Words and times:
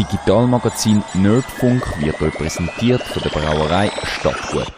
Digitalmagazin 0.00 1.04
Nerdfunk 1.12 1.82
wird 2.00 2.18
repräsentiert 2.22 3.02
von 3.02 3.22
der 3.22 3.28
Brauerei 3.28 3.90
Stadtgut. 4.18 4.72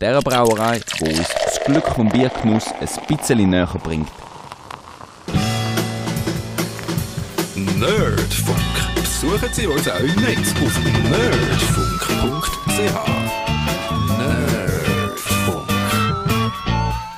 Der 0.00 0.20
Brauerei, 0.20 0.80
wo 0.98 1.04
uns 1.04 1.28
das 1.28 1.60
Glück 1.64 1.86
vom 1.86 2.08
Biergenuss 2.08 2.66
ein 2.66 2.88
bisschen 3.06 3.48
näher 3.48 3.68
bringt. 3.80 4.10
Nerdfunk. 7.54 8.58
Besuchen 8.96 9.48
Sie 9.52 9.68
uns 9.68 9.88
auch 9.88 10.00
im 10.00 10.16
Netz 10.16 10.50
auf 10.50 10.76
nerdfunk.ch. 11.08 12.10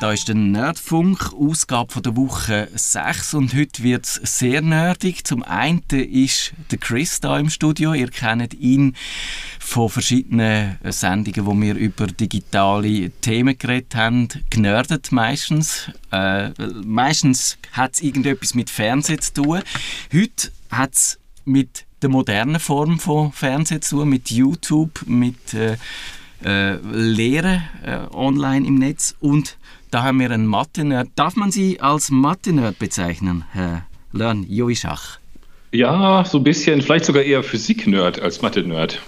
Da 0.02 0.10
ist 0.10 0.26
der 0.26 0.34
Nerdfunk, 0.34 1.32
Ausgabe 1.32 2.02
der 2.02 2.16
Woche 2.16 2.68
6 2.74 3.34
und 3.34 3.54
heute 3.54 3.84
wird 3.84 4.04
es 4.04 4.14
sehr 4.36 4.60
nerdig. 4.60 5.24
Zum 5.24 5.44
einen 5.44 5.84
ist 5.90 6.54
der 6.72 6.78
Chris 6.78 7.20
da 7.20 7.38
im 7.38 7.48
Studio. 7.50 7.94
Ihr 7.94 8.08
kennt 8.08 8.52
ihn 8.52 8.96
von 9.60 9.88
verschiedenen 9.88 10.76
Sendungen, 10.82 11.46
wo 11.46 11.54
wir 11.54 11.76
über 11.76 12.08
digitale 12.08 13.10
Themen 13.20 13.56
geredet 13.56 13.94
haben. 13.94 14.26
Genördet 14.50 15.12
meistens. 15.12 15.88
Äh, 16.10 16.48
meistens 16.84 17.56
hat 17.70 17.94
es 17.94 18.02
irgendetwas 18.02 18.56
mit 18.56 18.70
Fernsehen 18.70 19.20
zu 19.20 19.34
tun. 19.34 19.62
Heute 20.12 20.50
hat 20.72 20.94
es 20.94 21.20
mit 21.44 21.86
der 22.02 22.08
modernen 22.08 22.58
Form 22.58 22.98
von 22.98 23.30
Fernsehen 23.30 23.82
zu 23.82 23.98
tun, 23.98 24.08
mit 24.08 24.32
YouTube, 24.32 25.04
mit 25.06 25.54
äh, 25.54 25.76
äh, 26.44 26.74
Lehren 26.74 27.62
äh, 27.84 27.98
online 28.12 28.66
im 28.66 28.74
Netz 28.74 29.14
und 29.20 29.56
da 29.92 30.02
haben 30.02 30.18
wir 30.20 30.30
einen 30.30 30.46
Mathe-Nerd. 30.46 31.10
Darf 31.16 31.36
man 31.36 31.52
Sie 31.52 31.80
als 31.80 32.10
Mathe-Nerd 32.10 32.78
bezeichnen, 32.78 33.44
Herr 33.52 33.86
Lern 34.12 34.44
Joischach? 34.48 35.18
Ja, 35.70 36.24
so 36.24 36.38
ein 36.38 36.44
bisschen, 36.44 36.80
vielleicht 36.80 37.04
sogar 37.04 37.22
eher 37.22 37.42
Physik-Nerd 37.42 38.20
als 38.20 38.40
Mathe-Nerd. 38.40 39.00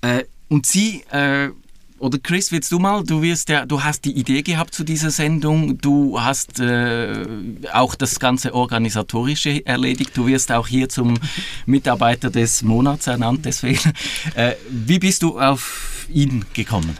Äh, 0.00 0.24
und 0.48 0.64
Sie, 0.64 1.02
äh, 1.10 1.50
oder 1.98 2.18
Chris, 2.18 2.52
willst 2.52 2.72
du 2.72 2.78
mal, 2.78 3.04
du, 3.04 3.20
wirst 3.20 3.50
ja, 3.50 3.66
du 3.66 3.82
hast 3.82 4.06
die 4.06 4.12
Idee 4.12 4.42
gehabt 4.42 4.74
zu 4.74 4.82
dieser 4.82 5.10
Sendung, 5.10 5.78
du 5.78 6.18
hast 6.18 6.58
äh, 6.60 7.24
auch 7.72 7.94
das 7.94 8.18
ganze 8.18 8.54
Organisatorische 8.54 9.64
erledigt, 9.66 10.16
du 10.16 10.26
wirst 10.26 10.52
auch 10.52 10.68
hier 10.68 10.88
zum 10.88 11.14
Mitarbeiter 11.66 12.30
des 12.30 12.62
Monats 12.62 13.06
ernannt, 13.06 13.44
deswegen. 13.44 13.92
Äh, 14.34 14.54
wie 14.70 14.98
bist 14.98 15.22
du 15.22 15.38
auf 15.38 16.06
ihn 16.10 16.46
gekommen? 16.54 16.98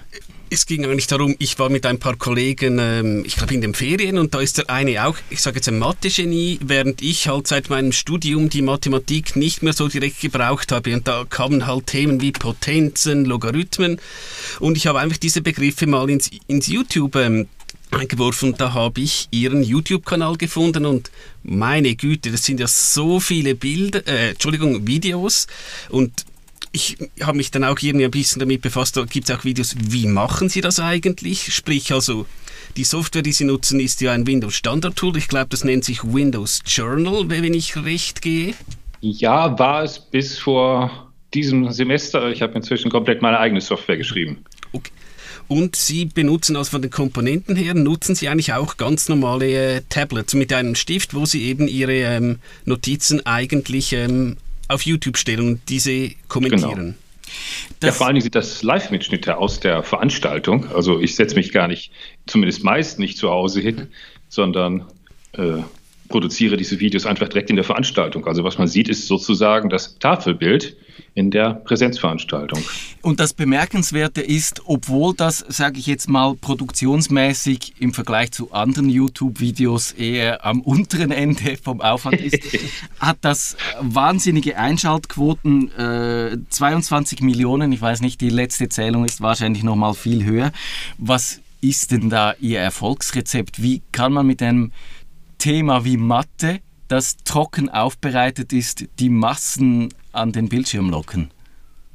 Es 0.55 0.67
ging 0.67 0.85
eigentlich 0.85 1.07
darum, 1.07 1.35
ich 1.39 1.59
war 1.59 1.69
mit 1.69 1.85
ein 1.85 1.99
paar 1.99 2.17
Kollegen, 2.17 2.79
ähm, 2.79 3.25
ich 3.27 3.37
glaube 3.37 3.55
in 3.55 3.61
den 3.61 3.75
Ferien 3.75 4.19
und 4.19 4.35
da 4.35 4.41
ist 4.41 4.59
der 4.59 4.71
eine 4.71 5.07
auch, 5.07 5.17
ich 5.29 5.41
sage 5.41 5.57
jetzt 5.57 5.69
ein 5.69 5.79
Mathe-Genie, 5.79 6.61
während 6.63 7.03
ich 7.03 7.29
halt 7.29 7.47
seit 7.47 7.71
meinem 7.71 7.93
Studium 7.93 8.49
die 8.49 8.63
Mathematik 8.63 9.37
nicht 9.37 9.63
mehr 9.63 9.73
so 9.73 9.89
direkt 9.89 10.21
gebraucht 10.21 10.73
habe. 10.73 10.95
Und 10.95 11.07
da 11.07 11.25
kamen 11.29 11.67
halt 11.67 11.89
Themen 11.89 12.21
wie 12.21 12.33
Potenzen, 12.33 13.25
Logarithmen. 13.25 14.01
Und 14.61 14.77
ich 14.77 14.87
habe 14.87 15.01
einfach 15.01 15.19
diese 15.19 15.43
Begriffe 15.43 15.87
mal 15.87 16.09
ins, 16.09 16.31
ins 16.47 16.69
YouTube 16.69 17.17
ähm, 17.17 17.49
eingeworfen. 17.91 18.55
Da 18.57 18.73
habe 18.75 19.01
ich 19.01 19.29
ihren 19.31 19.63
YouTube-Kanal 19.63 20.37
gefunden 20.37 20.87
und 20.87 21.11
meine 21.43 21.95
Güte, 21.97 22.31
das 22.31 22.45
sind 22.45 22.61
ja 22.61 22.67
so 22.67 23.21
viele 23.21 23.55
Bilder, 23.55 24.07
äh, 24.07 24.31
Entschuldigung, 24.31 24.87
Videos. 24.87 25.47
Und 25.91 26.25
ich 26.73 26.97
habe 27.21 27.37
mich 27.37 27.51
dann 27.51 27.65
auch 27.65 27.79
irgendwie 27.81 28.05
ein 28.05 28.11
bisschen 28.11 28.41
damit 28.41 28.63
befasst, 28.63 28.97
da 28.97 29.05
gibt 29.05 29.29
es 29.29 29.37
auch 29.37 29.45
Videos, 29.45 29.75
wie 29.79 30.07
machen 30.07 30.49
Sie 30.49 30.61
das 30.61 30.81
eigentlich? 30.81 31.55
Sprich 31.55 31.93
also, 31.93 32.27
die 32.77 32.85
Software, 32.85 33.23
die 33.23 33.33
Sie 33.33 33.45
nutzen, 33.45 33.81
ist 33.81 34.01
ja 34.01 34.13
ein 34.13 34.27
Windows 34.27 34.55
Standard 34.55 34.97
Tool. 34.97 35.17
Ich 35.17 35.29
glaube, 35.29 35.49
das 35.51 35.65
nennt 35.65 35.85
sich 35.85 36.05
Windows 36.05 36.61
Journal, 36.67 37.29
wenn 37.29 37.55
ich 37.55 37.77
recht 37.77 38.23
gehe. 38.23 38.55
Ja, 39.01 39.59
war 39.59 39.85
es 39.85 39.99
bis 39.99 40.39
vor 40.39 41.13
diesem 41.35 41.71
Semester. 41.71 42.31
Ich 42.31 42.43
habe 42.43 42.55
inzwischen 42.55 42.91
komplett 42.91 43.23
meine 43.23 43.39
eigene 43.39 43.61
Software 43.61 43.97
geschrieben. 43.97 44.45
Okay. 44.73 44.91
Und 45.47 45.77
Sie 45.77 46.07
benutzen 46.07 46.57
also 46.57 46.71
von 46.71 46.83
den 46.83 46.91
Komponenten 46.91 47.55
her, 47.55 47.75
nutzen 47.75 48.15
Sie 48.15 48.29
eigentlich 48.29 48.55
auch 48.55 48.77
ganz 48.79 49.09
normale 49.09 49.77
äh, 49.77 49.83
Tablets 49.91 50.35
mit 50.35 50.53
einem 50.53 50.75
Stift, 50.75 51.13
wo 51.13 51.27
Sie 51.27 51.45
eben 51.45 51.69
Ihre 51.69 51.93
ähm, 51.93 52.39
Notizen 52.65 53.25
eigentlich 53.27 53.93
ähm, 53.93 54.37
auf 54.69 54.83
YouTube 54.83 55.17
stellen 55.17 55.41
und 55.49 55.69
diese 55.69 56.11
kommentieren. 56.29 56.97
Genau. 57.81 57.87
ja, 57.87 57.93
vor 57.93 58.07
allen 58.07 58.15
Dingen 58.15 58.23
sind 58.23 58.35
das 58.35 58.63
Live-Mitschnitte 58.63 59.37
aus 59.37 59.61
der 59.61 59.83
Veranstaltung. 59.83 60.73
Also 60.75 61.01
ich 61.01 61.17
setze 61.17 61.35
mich 61.35 61.53
gar 61.53 61.69
nicht, 61.69 61.91
zumindest 62.27 62.65
meist 62.65 62.99
nicht 62.99 63.19
zu 63.19 63.31
Hause 63.31 63.61
hin, 63.61 63.89
sondern 64.29 64.87
äh, 65.33 65.63
produziere 66.09 66.57
diese 66.57 66.81
Videos 66.81 67.07
einfach 67.07 67.29
direkt 67.29 67.51
in 67.51 67.57
der 67.57 67.65
Veranstaltung. 67.65 68.27
Also 68.27 68.45
was 68.45 68.59
man 68.59 68.69
sieht, 68.69 68.89
ist 68.89 69.07
sozusagen 69.07 69.71
das 69.71 69.99
Tafelbild 69.99 70.77
in 71.15 71.31
der 71.31 71.55
Präsenzveranstaltung. 71.55 72.61
Und 73.01 73.21
das 73.21 73.33
Bemerkenswerte 73.33 74.21
ist, 74.21 74.63
obwohl 74.65 75.15
das, 75.15 75.45
sage 75.49 75.79
ich 75.79 75.87
jetzt 75.87 76.09
mal, 76.09 76.35
produktionsmäßig 76.35 77.75
im 77.79 77.95
Vergleich 77.95 78.33
zu 78.33 78.53
anderen 78.53 78.89
YouTube-Videos 78.89 79.93
eher 79.93 80.45
am 80.45 80.61
unteren 80.63 81.13
Ende 81.13 81.57
vom 81.57 81.81
Aufwand 81.81 82.21
ist, 82.21 82.41
hat 82.99 83.19
das 83.21 83.57
wahnsinnige 83.81 84.59
Einschaltquoten, 84.59 85.71
äh, 85.79 86.37
22 86.51 87.21
Millionen, 87.21 87.73
ich 87.73 87.81
weiß 87.81 88.01
nicht, 88.01 88.21
die 88.21 88.31
letzte 88.31 88.69
Zählung 88.69 89.05
ist 89.05 89.21
wahrscheinlich 89.21 89.63
noch 89.63 89.77
mal 89.77 89.95
viel 89.95 90.25
höher. 90.25 90.53
Was 90.99 91.41
ist 91.61 91.93
denn 91.93 92.11
da 92.11 92.35
Ihr 92.41 92.61
Erfolgsrezept? 92.61 93.63
Wie 93.63 93.83
kann 93.93 94.13
man 94.13 94.27
mit 94.27 94.43
einem 94.43 94.73
Thema 95.45 95.85
wie 95.85 95.99
Mathe, 95.99 96.61
das 96.89 97.19
trocken 97.19 97.69
aufbereitet 97.69 98.55
ist, 98.55 98.87
die 98.99 99.11
Massen 99.11 99.93
an 100.11 100.33
den 100.33 100.49
Bildschirm 100.49 100.89
locken? 100.89 101.31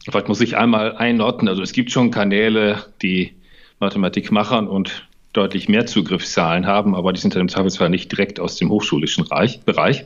Vielleicht 0.04 0.28
muss 0.28 0.40
ich 0.40 0.56
einmal 0.56 0.96
einordnen. 0.98 1.48
Also 1.48 1.64
es 1.64 1.72
gibt 1.72 1.90
schon 1.90 2.12
Kanäle, 2.12 2.86
die 3.02 3.34
Mathematik 3.80 4.32
machen 4.32 4.68
und 4.68 5.08
deutlich 5.34 5.68
mehr 5.68 5.88
Zugriffszahlen 5.88 6.68
haben, 6.68 6.94
aber 6.94 7.12
die 7.12 7.20
sind 7.20 7.34
dann 7.34 7.42
im 7.42 7.50
Zweifelsfall 7.50 7.90
nicht 7.90 8.12
direkt 8.12 8.40
aus 8.40 8.58
dem 8.58 8.70
hochschulischen 8.70 9.24
Reich, 9.24 9.62
Bereich. 9.62 10.06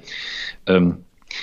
Ähm, 0.65 0.99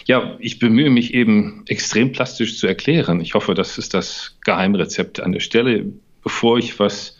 ja, 0.06 0.36
ich 0.38 0.58
bemühe 0.58 0.88
mich 0.88 1.12
eben 1.12 1.64
extrem 1.66 2.12
plastisch 2.12 2.56
zu 2.56 2.66
erklären. 2.66 3.20
Ich 3.20 3.34
hoffe, 3.34 3.52
das 3.52 3.76
ist 3.76 3.92
das 3.92 4.38
Geheimrezept 4.46 5.20
an 5.20 5.32
der 5.32 5.40
Stelle. 5.40 5.92
Bevor 6.22 6.56
ich 6.56 6.78
was 6.78 7.18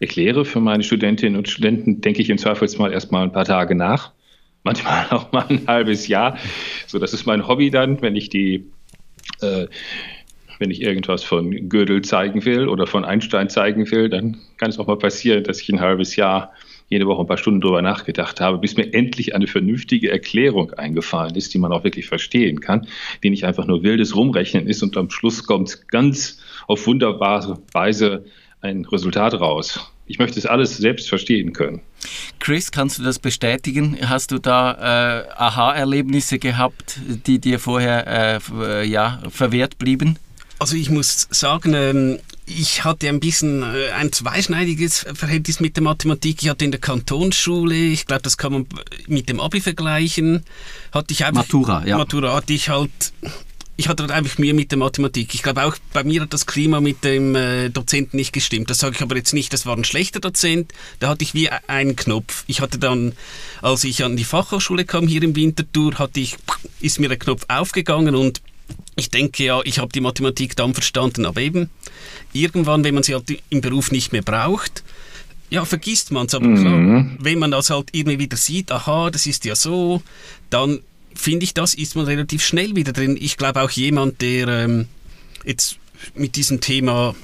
erkläre 0.00 0.44
für 0.44 0.60
meine 0.60 0.82
Studentinnen 0.82 1.36
und 1.36 1.48
Studenten, 1.48 2.00
denke 2.00 2.22
ich 2.22 2.30
im 2.30 2.38
Zweifelsfall 2.38 2.92
erstmal 2.92 3.22
ein 3.22 3.32
paar 3.32 3.44
Tage 3.44 3.74
nach. 3.74 4.12
Manchmal 4.64 5.06
auch 5.10 5.30
mal 5.32 5.44
ein 5.48 5.66
halbes 5.66 6.08
Jahr. 6.08 6.38
So, 6.86 6.98
das 6.98 7.12
ist 7.12 7.26
mein 7.26 7.46
Hobby 7.46 7.70
dann, 7.70 8.02
wenn 8.02 8.16
ich 8.16 8.30
die 8.30 8.66
äh, 9.40 9.66
wenn 10.58 10.70
ich 10.70 10.82
irgendwas 10.82 11.24
von 11.24 11.70
Gödel 11.70 12.02
zeigen 12.02 12.44
will 12.44 12.68
oder 12.68 12.86
von 12.86 13.02
Einstein 13.02 13.48
zeigen 13.48 13.90
will, 13.90 14.10
dann 14.10 14.36
kann 14.58 14.68
es 14.68 14.78
auch 14.78 14.86
mal 14.86 14.98
passieren, 14.98 15.42
dass 15.42 15.60
ich 15.62 15.70
ein 15.70 15.80
halbes 15.80 16.16
Jahr 16.16 16.52
jede 16.90 17.06
Woche 17.06 17.22
ein 17.22 17.26
paar 17.26 17.38
Stunden 17.38 17.62
drüber 17.62 17.80
nachgedacht 17.80 18.40
habe, 18.40 18.58
bis 18.58 18.76
mir 18.76 18.92
endlich 18.92 19.34
eine 19.34 19.46
vernünftige 19.46 20.10
Erklärung 20.10 20.72
eingefallen 20.72 21.34
ist, 21.34 21.54
die 21.54 21.58
man 21.58 21.72
auch 21.72 21.82
wirklich 21.82 22.08
verstehen 22.08 22.60
kann, 22.60 22.86
die 23.22 23.30
nicht 23.30 23.44
einfach 23.44 23.66
nur 23.66 23.82
wildes 23.82 24.14
Rumrechnen 24.14 24.66
ist 24.66 24.82
und 24.82 24.98
am 24.98 25.08
Schluss 25.08 25.46
kommt 25.46 25.88
ganz 25.88 26.42
auf 26.66 26.86
wunderbare 26.86 27.58
Weise 27.72 28.26
ein 28.60 28.84
Resultat 28.84 29.34
raus. 29.34 29.80
Ich 30.06 30.18
möchte 30.18 30.38
es 30.38 30.46
alles 30.46 30.76
selbst 30.76 31.08
verstehen 31.08 31.52
können. 31.52 31.80
Chris, 32.40 32.72
kannst 32.72 32.98
du 32.98 33.02
das 33.02 33.18
bestätigen? 33.18 33.96
Hast 34.02 34.32
du 34.32 34.38
da 34.38 35.22
äh, 35.22 35.28
Aha-Erlebnisse 35.36 36.38
gehabt, 36.38 36.98
die 37.26 37.38
dir 37.38 37.60
vorher 37.60 38.40
äh, 38.50 38.84
ja, 38.86 39.22
verwehrt 39.30 39.78
blieben? 39.78 40.18
Also 40.58 40.76
ich 40.76 40.90
muss 40.90 41.26
sagen, 41.30 41.72
ähm, 41.74 42.18
ich 42.44 42.84
hatte 42.84 43.08
ein 43.08 43.20
bisschen 43.20 43.62
äh, 43.62 43.92
ein 43.92 44.12
zweischneidiges 44.12 45.06
Verhältnis 45.14 45.60
mit 45.60 45.76
der 45.76 45.82
Mathematik. 45.82 46.42
Ich 46.42 46.48
hatte 46.48 46.64
in 46.64 46.70
der 46.70 46.80
Kantonsschule, 46.80 47.74
ich 47.74 48.06
glaube, 48.06 48.22
das 48.22 48.36
kann 48.36 48.52
man 48.52 48.66
mit 49.06 49.28
dem 49.28 49.40
Abi 49.40 49.60
vergleichen, 49.60 50.44
hatte 50.92 51.12
ich 51.12 51.24
einfach 51.24 51.44
Matura, 51.44 51.86
ja. 51.86 51.96
Matura 51.96 52.34
hatte 52.34 52.52
ich 52.52 52.68
halt 52.68 52.90
ich 53.80 53.88
hatte 53.88 54.02
halt 54.02 54.12
einfach 54.12 54.36
Mühe 54.36 54.52
mit 54.52 54.70
der 54.70 54.78
Mathematik. 54.78 55.34
Ich 55.34 55.42
glaube 55.42 55.64
auch 55.64 55.74
bei 55.94 56.04
mir 56.04 56.20
hat 56.20 56.34
das 56.34 56.44
Klima 56.44 56.82
mit 56.82 57.02
dem 57.02 57.34
äh, 57.34 57.70
Dozenten 57.70 58.18
nicht 58.18 58.34
gestimmt. 58.34 58.68
Das 58.68 58.78
sage 58.78 58.94
ich 58.94 59.02
aber 59.02 59.16
jetzt 59.16 59.32
nicht, 59.32 59.54
das 59.54 59.64
war 59.64 59.74
ein 59.74 59.84
schlechter 59.84 60.20
Dozent. 60.20 60.74
Da 60.98 61.08
hatte 61.08 61.24
ich 61.24 61.32
wie 61.32 61.48
einen 61.48 61.96
Knopf. 61.96 62.44
Ich 62.46 62.60
hatte 62.60 62.78
dann, 62.78 63.12
als 63.62 63.84
ich 63.84 64.04
an 64.04 64.18
die 64.18 64.24
Fachhochschule 64.24 64.84
kam 64.84 65.08
hier 65.08 65.22
im 65.22 65.34
Winterthur, 65.34 65.98
hatte 65.98 66.20
ich, 66.20 66.36
ist 66.80 67.00
mir 67.00 67.08
der 67.08 67.18
Knopf 67.18 67.46
aufgegangen 67.48 68.14
und 68.14 68.42
ich 68.96 69.08
denke 69.08 69.44
ja, 69.44 69.62
ich 69.64 69.78
habe 69.78 69.90
die 69.92 70.02
Mathematik 70.02 70.56
dann 70.56 70.74
verstanden, 70.74 71.24
aber 71.24 71.40
eben 71.40 71.70
irgendwann, 72.34 72.84
wenn 72.84 72.92
man 72.92 73.02
sie 73.02 73.14
halt 73.14 73.34
im 73.48 73.62
Beruf 73.62 73.92
nicht 73.92 74.12
mehr 74.12 74.22
braucht, 74.22 74.84
ja, 75.48 75.64
vergisst 75.64 76.12
man 76.12 76.26
es. 76.26 76.34
Aber 76.34 76.46
mhm. 76.46 76.60
klar, 76.60 77.16
wenn 77.18 77.38
man 77.38 77.50
das 77.50 77.70
halt 77.70 77.88
irgendwie 77.92 78.18
wieder 78.18 78.36
sieht, 78.36 78.70
aha, 78.70 79.08
das 79.10 79.24
ist 79.24 79.46
ja 79.46 79.56
so, 79.56 80.02
dann 80.50 80.80
finde 81.14 81.44
ich, 81.44 81.54
das 81.54 81.74
ist 81.74 81.96
man 81.96 82.06
relativ 82.06 82.44
schnell 82.44 82.76
wieder 82.76 82.92
drin. 82.92 83.16
Ich 83.20 83.36
glaube 83.36 83.62
auch 83.62 83.70
jemand, 83.70 84.20
der 84.20 84.48
ähm, 84.48 84.86
jetzt 85.44 85.76
mit 86.14 86.36
diesem 86.36 86.60
Thema 86.60 87.14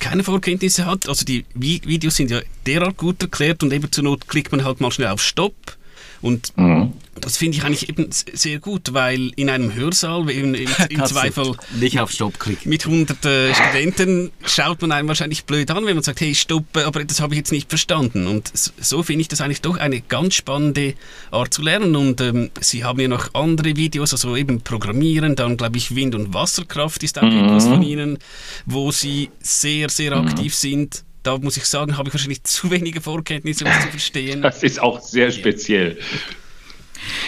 keine 0.00 0.24
Vorkenntnisse 0.24 0.86
hat, 0.86 1.08
also 1.08 1.24
die 1.24 1.44
Videos 1.54 2.16
sind 2.16 2.30
ja 2.30 2.40
derart 2.66 2.96
gut 2.96 3.20
erklärt 3.22 3.62
und 3.62 3.72
eben 3.72 3.90
zur 3.90 4.04
Not 4.04 4.28
klickt 4.28 4.52
man 4.52 4.64
halt 4.64 4.80
mal 4.80 4.90
schnell 4.90 5.08
auf 5.08 5.20
Stopp 5.20 5.77
Und 6.20 6.56
mhm. 6.56 6.92
das 7.20 7.36
finde 7.36 7.58
ich 7.58 7.64
eigentlich 7.64 7.88
eben 7.88 8.08
sehr 8.10 8.58
gut, 8.58 8.92
weil 8.92 9.30
in 9.36 9.50
einem 9.50 9.74
Hörsaal, 9.74 10.28
im, 10.30 10.54
im, 10.54 10.68
im 10.88 11.04
Zweifel 11.04 11.54
nicht 11.78 12.00
auf 12.00 12.10
Stopp 12.10 12.38
klicken. 12.38 12.68
mit 12.68 12.84
100 12.84 13.24
äh, 13.24 13.54
Studenten 13.54 14.30
schaut 14.44 14.80
man 14.82 14.92
einem 14.92 15.08
wahrscheinlich 15.08 15.44
blöd 15.44 15.70
an, 15.70 15.86
wenn 15.86 15.94
man 15.94 16.02
sagt, 16.02 16.20
hey, 16.20 16.34
stopp, 16.34 16.76
aber 16.76 17.04
das 17.04 17.20
habe 17.20 17.34
ich 17.34 17.38
jetzt 17.38 17.52
nicht 17.52 17.68
verstanden. 17.68 18.26
Und 18.26 18.50
so 18.54 19.02
finde 19.02 19.22
ich 19.22 19.28
das 19.28 19.40
eigentlich 19.40 19.60
doch 19.60 19.76
eine 19.76 20.00
ganz 20.00 20.34
spannende 20.34 20.94
Art 21.30 21.54
zu 21.54 21.62
lernen. 21.62 21.94
Und 21.96 22.20
ähm, 22.20 22.50
Sie 22.60 22.84
haben 22.84 23.00
ja 23.00 23.08
noch 23.08 23.34
andere 23.34 23.76
Videos, 23.76 24.12
also 24.12 24.36
eben 24.36 24.60
Programmieren, 24.62 25.36
dann 25.36 25.56
glaube 25.56 25.78
ich 25.78 25.94
Wind- 25.94 26.14
und 26.14 26.34
Wasserkraft 26.34 27.02
ist 27.02 27.18
auch 27.18 27.22
mhm. 27.22 27.44
etwas 27.44 27.66
von 27.66 27.82
Ihnen, 27.82 28.18
wo 28.66 28.90
Sie 28.90 29.30
sehr, 29.40 29.88
sehr 29.88 30.16
mhm. 30.16 30.26
aktiv 30.26 30.54
sind 30.54 31.04
da 31.22 31.38
muss 31.38 31.56
ich 31.56 31.64
sagen, 31.64 31.96
habe 31.96 32.08
ich 32.08 32.14
wahrscheinlich 32.14 32.44
zu 32.44 32.70
wenige 32.70 33.00
Vorkenntnisse, 33.00 33.64
um 33.64 33.70
es 33.70 33.80
zu 33.82 33.88
verstehen. 33.88 34.42
Das 34.42 34.62
ist 34.62 34.80
auch 34.80 35.00
sehr 35.00 35.30
speziell. 35.30 35.98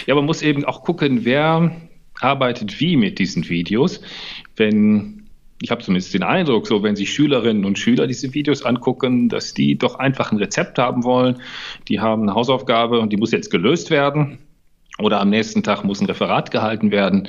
Ja, 0.05 0.15
man 0.15 0.25
muss 0.25 0.41
eben 0.41 0.65
auch 0.65 0.83
gucken, 0.83 1.25
wer 1.25 1.75
arbeitet 2.19 2.79
wie 2.79 2.97
mit 2.97 3.19
diesen 3.19 3.47
Videos. 3.47 4.01
Wenn 4.55 5.17
ich 5.63 5.69
habe 5.69 5.83
zumindest 5.83 6.13
den 6.13 6.23
Eindruck, 6.23 6.65
so 6.65 6.81
wenn 6.81 6.95
sich 6.95 7.13
Schülerinnen 7.13 7.65
und 7.65 7.77
Schüler 7.77 8.07
diese 8.07 8.33
Videos 8.33 8.63
angucken, 8.63 9.29
dass 9.29 9.53
die 9.53 9.77
doch 9.77 9.95
einfach 9.95 10.31
ein 10.31 10.39
Rezept 10.39 10.79
haben 10.79 11.03
wollen. 11.03 11.39
Die 11.87 11.99
haben 11.99 12.23
eine 12.23 12.33
Hausaufgabe 12.33 12.99
und 12.99 13.13
die 13.13 13.17
muss 13.17 13.31
jetzt 13.31 13.51
gelöst 13.51 13.91
werden 13.91 14.39
oder 14.99 15.19
am 15.19 15.29
nächsten 15.29 15.63
Tag 15.63 15.83
muss 15.83 16.01
ein 16.01 16.05
Referat 16.05 16.51
gehalten 16.51 16.91
werden. 16.91 17.27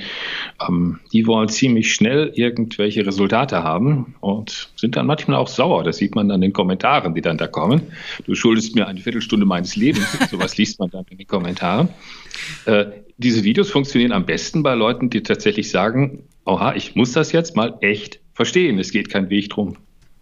Ähm, 0.67 0.99
die 1.11 1.25
wollen 1.27 1.49
ziemlich 1.49 1.93
schnell 1.93 2.31
irgendwelche 2.35 3.05
Resultate 3.05 3.63
haben 3.63 4.15
und 4.19 4.69
sind 4.75 4.95
dann 4.95 5.07
manchmal 5.07 5.37
auch 5.37 5.47
sauer. 5.47 5.83
Das 5.83 5.97
sieht 5.97 6.15
man 6.15 6.29
an 6.31 6.41
den 6.41 6.53
Kommentaren, 6.53 7.15
die 7.15 7.21
dann 7.21 7.37
da 7.37 7.47
kommen. 7.47 7.81
Du 8.25 8.35
schuldest 8.35 8.75
mir 8.75 8.87
eine 8.87 8.99
Viertelstunde 8.99 9.45
meines 9.45 9.75
Lebens. 9.75 10.11
Sowas 10.29 10.57
liest 10.57 10.79
man 10.79 10.89
dann 10.89 11.05
in 11.09 11.17
den 11.17 11.27
Kommentaren. 11.27 11.89
Äh, 12.65 12.85
diese 13.17 13.43
Videos 13.43 13.71
funktionieren 13.71 14.11
am 14.11 14.25
besten 14.25 14.63
bei 14.63 14.75
Leuten, 14.75 15.09
die 15.09 15.23
tatsächlich 15.23 15.69
sagen, 15.69 16.23
oha, 16.45 16.75
ich 16.75 16.95
muss 16.95 17.13
das 17.13 17.31
jetzt 17.31 17.55
mal 17.55 17.77
echt 17.81 18.19
verstehen. 18.33 18.79
Es 18.79 18.91
geht 18.91 19.09
kein 19.09 19.29
Weg 19.29 19.49
drum 19.49 19.77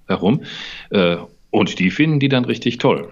herum. 0.08 0.42
Äh, 0.90 1.18
und 1.50 1.80
die 1.80 1.92
finden 1.92 2.20
die 2.20 2.30
dann 2.30 2.46
richtig 2.46 2.78
toll. 2.78 3.10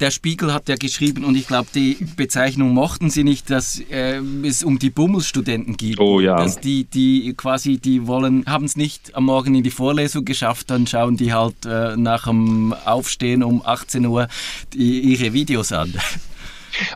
Der 0.00 0.10
Spiegel 0.10 0.52
hat 0.52 0.68
ja 0.68 0.76
geschrieben, 0.76 1.24
und 1.24 1.36
ich 1.36 1.46
glaube, 1.46 1.68
die 1.74 1.96
Bezeichnung 2.16 2.72
mochten 2.74 3.10
sie 3.10 3.24
nicht, 3.24 3.50
dass 3.50 3.80
äh, 3.90 4.20
es 4.44 4.64
um 4.64 4.78
die 4.78 4.90
Bummelstudenten 4.90 5.76
geht. 5.76 5.98
Oh 6.00 6.20
ja. 6.20 6.36
Dass 6.36 6.60
die, 6.60 6.84
die 6.84 7.34
quasi, 7.36 7.78
die 7.78 8.06
wollen, 8.06 8.44
haben 8.46 8.64
es 8.64 8.76
nicht 8.76 9.14
am 9.14 9.24
Morgen 9.24 9.54
in 9.54 9.62
die 9.62 9.70
Vorlesung 9.70 10.24
geschafft, 10.24 10.70
dann 10.70 10.86
schauen 10.86 11.16
die 11.16 11.32
halt 11.32 11.66
äh, 11.66 11.96
nach 11.96 12.24
dem 12.24 12.74
Aufstehen 12.84 13.42
um 13.42 13.62
18 13.64 14.06
Uhr 14.06 14.28
die, 14.72 15.00
ihre 15.00 15.32
Videos 15.32 15.72
an. 15.72 15.92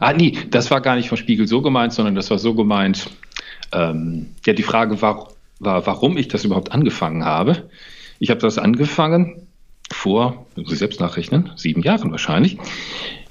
Ah, 0.00 0.14
nee, 0.14 0.32
das 0.50 0.70
war 0.70 0.80
gar 0.80 0.96
nicht 0.96 1.10
vom 1.10 1.18
Spiegel 1.18 1.46
so 1.46 1.60
gemeint, 1.60 1.92
sondern 1.92 2.14
das 2.14 2.30
war 2.30 2.38
so 2.38 2.54
gemeint, 2.54 3.10
ähm, 3.72 4.34
ja, 4.44 4.52
die 4.52 4.62
Frage 4.62 5.02
war, 5.02 5.28
war, 5.58 5.86
warum 5.86 6.16
ich 6.16 6.28
das 6.28 6.44
überhaupt 6.44 6.72
angefangen 6.72 7.24
habe. 7.24 7.68
Ich 8.18 8.30
habe 8.30 8.40
das 8.40 8.58
angefangen, 8.58 9.45
vor, 9.96 10.46
muss 10.54 10.72
ich 10.72 10.78
selbst 10.78 11.00
nachrechnen, 11.00 11.50
sieben 11.56 11.82
Jahren 11.82 12.10
wahrscheinlich, 12.10 12.58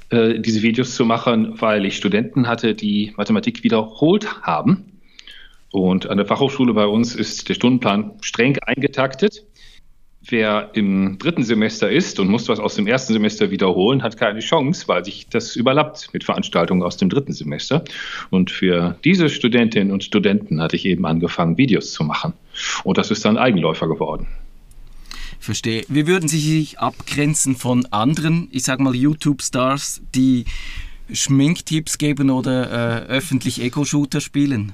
äh, 0.09 0.39
diese 0.39 0.61
Videos 0.61 0.95
zu 0.95 1.05
machen, 1.05 1.61
weil 1.61 1.85
ich 1.85 1.95
Studenten 1.95 2.47
hatte, 2.47 2.75
die 2.75 3.13
Mathematik 3.17 3.63
wiederholt 3.63 4.41
haben. 4.41 4.99
Und 5.71 6.09
an 6.09 6.17
der 6.17 6.25
Fachhochschule 6.25 6.73
bei 6.73 6.85
uns 6.85 7.15
ist 7.15 7.49
der 7.49 7.53
Stundenplan 7.53 8.11
streng 8.21 8.57
eingetaktet. 8.59 9.45
Wer 10.27 10.71
im 10.73 11.19
dritten 11.19 11.43
Semester 11.43 11.91
ist 11.91 12.19
und 12.19 12.29
muss 12.29 12.49
was 12.49 12.59
aus 12.59 12.75
dem 12.75 12.87
ersten 12.87 13.13
Semester 13.13 13.51
wiederholen, 13.51 14.01
hat 14.01 14.17
keine 14.17 14.39
Chance, 14.39 14.87
weil 14.87 15.05
sich 15.05 15.27
das 15.29 15.55
überlappt 15.55 16.13
mit 16.13 16.23
Veranstaltungen 16.23 16.81
aus 16.81 16.97
dem 16.97 17.09
dritten 17.09 17.33
Semester. 17.33 17.83
Und 18.31 18.49
für 18.49 18.97
diese 19.03 19.29
Studentinnen 19.29 19.91
und 19.91 20.03
Studenten 20.03 20.61
hatte 20.61 20.77
ich 20.77 20.85
eben 20.85 21.05
angefangen, 21.05 21.57
Videos 21.57 21.93
zu 21.93 22.03
machen. 22.03 22.33
Und 22.83 22.97
das 22.97 23.11
ist 23.11 23.23
dann 23.23 23.37
Eigenläufer 23.37 23.87
geworden. 23.87 24.27
Verstehe. 25.39 25.83
Wie 25.87 26.07
würden 26.07 26.27
Sie 26.27 26.39
sich 26.39 26.79
abgrenzen 26.79 27.55
von 27.55 27.85
anderen, 27.91 28.47
ich 28.51 28.63
sag 28.63 28.79
mal 28.79 28.95
YouTube-Stars, 28.95 30.01
die 30.13 30.45
Schminktipps 31.11 31.97
geben 31.97 32.29
oder 32.29 33.05
äh, 33.05 33.05
öffentlich 33.07 33.61
Ego-Shooter 33.61 34.21
spielen? 34.21 34.73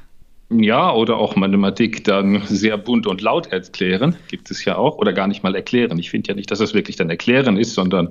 Ja, 0.53 0.93
oder 0.93 1.17
auch 1.17 1.37
Mathematik 1.37 2.03
dann 2.03 2.41
sehr 2.45 2.77
bunt 2.77 3.07
und 3.07 3.21
laut 3.21 3.47
erklären, 3.47 4.17
gibt 4.27 4.51
es 4.51 4.65
ja 4.65 4.75
auch, 4.75 4.97
oder 4.97 5.13
gar 5.13 5.27
nicht 5.27 5.43
mal 5.43 5.55
erklären. 5.55 5.97
Ich 5.97 6.09
finde 6.09 6.29
ja 6.29 6.35
nicht, 6.35 6.51
dass 6.51 6.59
es 6.59 6.73
wirklich 6.73 6.97
dann 6.97 7.09
erklären 7.09 7.55
ist, 7.55 7.73
sondern 7.73 8.09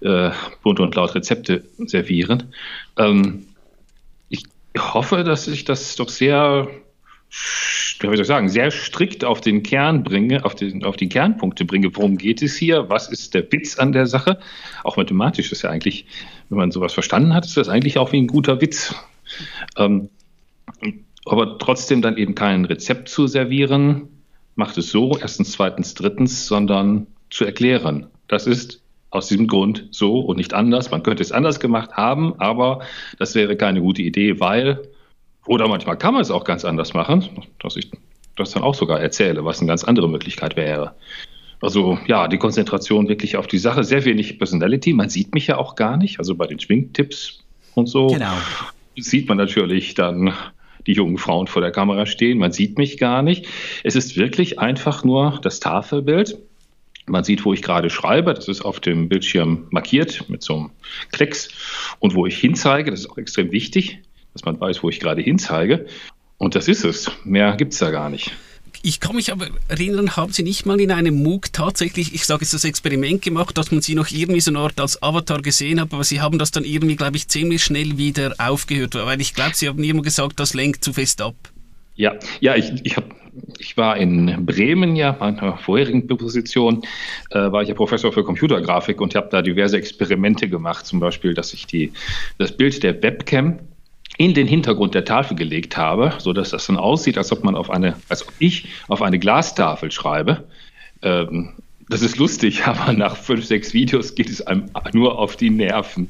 äh, 0.00 0.30
bunt 0.64 0.80
und 0.80 0.96
laut 0.96 1.14
Rezepte 1.14 1.62
servieren. 1.78 2.52
Ähm, 2.98 3.46
ich 4.30 4.42
hoffe, 4.76 5.22
dass 5.22 5.46
ich 5.46 5.64
das 5.64 5.94
doch 5.94 6.08
sehr 6.08 6.68
wie 7.30 8.06
soll 8.06 8.20
ich 8.20 8.26
sagen, 8.26 8.48
sehr 8.48 8.70
strikt 8.70 9.24
auf 9.24 9.40
den 9.40 9.62
Kern 9.62 10.02
bringe, 10.02 10.44
auf, 10.44 10.54
den, 10.54 10.84
auf 10.84 10.96
die 10.96 11.08
Kernpunkte 11.08 11.64
bringe. 11.64 11.94
Worum 11.94 12.16
geht 12.16 12.42
es 12.42 12.56
hier? 12.56 12.88
Was 12.88 13.08
ist 13.08 13.34
der 13.34 13.50
Witz 13.52 13.78
an 13.78 13.92
der 13.92 14.06
Sache? 14.06 14.40
Auch 14.84 14.96
mathematisch 14.96 15.52
ist 15.52 15.62
ja 15.62 15.70
eigentlich, 15.70 16.06
wenn 16.48 16.58
man 16.58 16.70
sowas 16.70 16.94
verstanden 16.94 17.34
hat, 17.34 17.44
ist 17.44 17.56
das 17.56 17.68
eigentlich 17.68 17.98
auch 17.98 18.12
wie 18.12 18.20
ein 18.20 18.26
guter 18.26 18.60
Witz. 18.60 18.94
Ähm, 19.76 20.08
aber 21.24 21.58
trotzdem 21.58 22.02
dann 22.02 22.16
eben 22.16 22.34
kein 22.34 22.64
Rezept 22.64 23.08
zu 23.08 23.26
servieren, 23.26 24.08
macht 24.54 24.78
es 24.78 24.90
so, 24.90 25.16
erstens, 25.20 25.52
zweitens, 25.52 25.94
drittens, 25.94 26.46
sondern 26.46 27.06
zu 27.28 27.44
erklären. 27.44 28.06
Das 28.28 28.46
ist 28.46 28.82
aus 29.10 29.28
diesem 29.28 29.46
Grund 29.46 29.88
so 29.90 30.20
und 30.20 30.36
nicht 30.36 30.54
anders. 30.54 30.90
Man 30.90 31.02
könnte 31.02 31.22
es 31.22 31.32
anders 31.32 31.60
gemacht 31.60 31.92
haben, 31.92 32.34
aber 32.38 32.80
das 33.18 33.34
wäre 33.34 33.56
keine 33.56 33.80
gute 33.80 34.02
Idee, 34.02 34.40
weil 34.40 34.89
oder 35.50 35.66
manchmal 35.66 35.98
kann 35.98 36.14
man 36.14 36.22
es 36.22 36.30
auch 36.30 36.44
ganz 36.44 36.64
anders 36.64 36.94
machen, 36.94 37.28
dass 37.58 37.74
ich 37.74 37.90
das 38.36 38.52
dann 38.52 38.62
auch 38.62 38.76
sogar 38.76 39.00
erzähle, 39.00 39.44
was 39.44 39.58
eine 39.58 39.66
ganz 39.66 39.82
andere 39.82 40.08
Möglichkeit 40.08 40.54
wäre. 40.54 40.94
Also 41.60 41.98
ja, 42.06 42.28
die 42.28 42.38
Konzentration 42.38 43.08
wirklich 43.08 43.36
auf 43.36 43.48
die 43.48 43.58
Sache, 43.58 43.82
sehr 43.82 44.04
wenig 44.04 44.38
Personality. 44.38 44.92
Man 44.92 45.08
sieht 45.08 45.34
mich 45.34 45.48
ja 45.48 45.58
auch 45.58 45.74
gar 45.74 45.96
nicht. 45.96 46.20
Also 46.20 46.36
bei 46.36 46.46
den 46.46 46.60
Schwingtipps 46.60 47.42
und 47.74 47.88
so 47.88 48.06
genau. 48.06 48.32
sieht 48.96 49.28
man 49.28 49.38
natürlich 49.38 49.94
dann 49.94 50.32
die 50.86 50.92
jungen 50.92 51.18
Frauen 51.18 51.48
vor 51.48 51.62
der 51.62 51.72
Kamera 51.72 52.06
stehen. 52.06 52.38
Man 52.38 52.52
sieht 52.52 52.78
mich 52.78 52.96
gar 52.96 53.22
nicht. 53.22 53.48
Es 53.82 53.96
ist 53.96 54.16
wirklich 54.16 54.60
einfach 54.60 55.02
nur 55.02 55.40
das 55.42 55.58
Tafelbild. 55.58 56.38
Man 57.06 57.24
sieht, 57.24 57.44
wo 57.44 57.52
ich 57.52 57.62
gerade 57.62 57.90
schreibe. 57.90 58.34
Das 58.34 58.46
ist 58.46 58.60
auf 58.62 58.78
dem 58.78 59.08
Bildschirm 59.08 59.66
markiert 59.70 60.26
mit 60.28 60.44
so 60.44 60.54
einem 60.54 60.70
Klecks. 61.10 61.48
Und 61.98 62.14
wo 62.14 62.24
ich 62.24 62.38
hinzeige, 62.38 62.92
das 62.92 63.00
ist 63.00 63.10
auch 63.10 63.18
extrem 63.18 63.50
wichtig 63.50 63.98
dass 64.40 64.44
man 64.46 64.60
weiß, 64.60 64.82
wo 64.82 64.88
ich 64.88 65.00
gerade 65.00 65.20
hinzeige. 65.22 65.86
Und 66.38 66.54
das 66.54 66.68
ist 66.68 66.84
es. 66.84 67.10
Mehr 67.24 67.56
gibt 67.56 67.74
es 67.74 67.78
da 67.78 67.90
gar 67.90 68.08
nicht. 68.08 68.32
Ich 68.82 68.98
kann 68.98 69.14
mich 69.14 69.30
aber 69.30 69.48
erinnern, 69.68 70.16
haben 70.16 70.32
Sie 70.32 70.42
nicht 70.42 70.64
mal 70.64 70.80
in 70.80 70.90
einem 70.90 71.22
MOOC 71.22 71.52
tatsächlich, 71.52 72.14
ich 72.14 72.24
sage 72.24 72.42
jetzt 72.42 72.54
das 72.54 72.64
Experiment 72.64 73.20
gemacht, 73.20 73.58
dass 73.58 73.70
man 73.70 73.82
Sie 73.82 73.94
noch 73.94 74.10
irgendwie 74.10 74.40
so 74.40 74.50
eine 74.50 74.60
Art 74.60 74.80
als 74.80 75.02
Avatar 75.02 75.42
gesehen 75.42 75.78
hat, 75.78 75.92
aber 75.92 76.02
Sie 76.02 76.22
haben 76.22 76.38
das 76.38 76.50
dann 76.50 76.64
irgendwie, 76.64 76.96
glaube 76.96 77.16
ich, 77.16 77.28
ziemlich 77.28 77.62
schnell 77.62 77.98
wieder 77.98 78.34
aufgehört, 78.38 78.94
weil 78.94 79.20
ich 79.20 79.34
glaube, 79.34 79.54
Sie 79.54 79.68
haben 79.68 79.84
immer 79.84 80.00
gesagt, 80.00 80.40
das 80.40 80.54
lenkt 80.54 80.82
zu 80.82 80.94
fest 80.94 81.20
ab. 81.20 81.34
Ja, 81.96 82.14
ja, 82.40 82.56
ich, 82.56 82.72
ich, 82.84 82.96
hab, 82.96 83.04
ich 83.58 83.76
war 83.76 83.98
in 83.98 84.46
Bremen 84.46 84.96
ja, 84.96 85.14
meiner 85.20 85.58
vorherigen 85.58 86.06
Position, 86.06 86.80
äh, 87.30 87.52
war 87.52 87.60
ich 87.60 87.68
ja 87.68 87.74
Professor 87.74 88.10
für 88.12 88.24
Computergrafik 88.24 89.02
und 89.02 89.14
habe 89.14 89.28
da 89.30 89.42
diverse 89.42 89.76
Experimente 89.76 90.48
gemacht, 90.48 90.86
zum 90.86 91.00
Beispiel, 91.00 91.34
dass 91.34 91.52
ich 91.52 91.66
die, 91.66 91.92
das 92.38 92.56
Bild 92.56 92.82
der 92.82 93.02
Webcam 93.02 93.58
in 94.16 94.34
den 94.34 94.46
Hintergrund 94.46 94.94
der 94.94 95.04
Tafel 95.04 95.36
gelegt 95.36 95.76
habe, 95.76 96.12
so 96.18 96.32
dass 96.32 96.50
das 96.50 96.66
dann 96.66 96.76
aussieht, 96.76 97.16
als 97.16 97.32
ob 97.32 97.44
man 97.44 97.54
auf 97.54 97.70
eine, 97.70 97.96
als 98.08 98.26
ob 98.26 98.32
ich 98.38 98.68
auf 98.88 99.02
eine 99.02 99.18
Glastafel 99.18 99.90
schreibe. 99.90 100.44
Ähm, 101.02 101.54
das 101.88 102.02
ist 102.02 102.18
lustig, 102.18 102.64
aber 102.66 102.92
nach 102.92 103.16
fünf, 103.16 103.44
sechs 103.44 103.74
Videos 103.74 104.14
geht 104.14 104.30
es 104.30 104.40
einem 104.46 104.70
nur 104.92 105.18
auf 105.18 105.36
die 105.36 105.50
Nerven. 105.50 106.08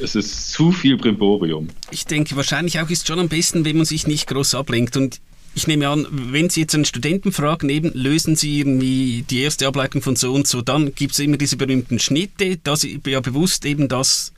Es 0.00 0.14
ist 0.14 0.50
zu 0.50 0.72
viel 0.72 0.96
Brimborium. 0.96 1.68
Ich 1.90 2.06
denke, 2.06 2.36
wahrscheinlich 2.36 2.80
auch 2.80 2.88
ist 2.88 3.06
schon 3.06 3.20
am 3.20 3.28
besten, 3.28 3.64
wenn 3.64 3.76
man 3.76 3.84
sich 3.84 4.06
nicht 4.06 4.26
groß 4.28 4.54
ablenkt. 4.54 4.96
Und 4.96 5.20
ich 5.54 5.66
nehme 5.66 5.88
an, 5.88 6.06
wenn 6.10 6.48
Sie 6.48 6.60
jetzt 6.60 6.74
einen 6.74 6.84
Studenten 6.84 7.32
fragen, 7.32 7.68
eben, 7.68 7.92
lösen 7.92 8.36
Sie 8.36 8.60
irgendwie 8.60 9.24
die 9.28 9.42
erste 9.42 9.66
Ableitung 9.66 10.00
von 10.00 10.16
so 10.16 10.32
und 10.32 10.46
so, 10.46 10.62
dann 10.62 10.94
gibt 10.94 11.12
es 11.12 11.18
immer 11.18 11.36
diese 11.36 11.56
berühmten 11.56 11.98
Schnitte, 11.98 12.56
da 12.62 12.76
Sie 12.76 13.00
ja 13.06 13.20
bewusst 13.20 13.64
eben 13.66 13.88
das 13.88 14.32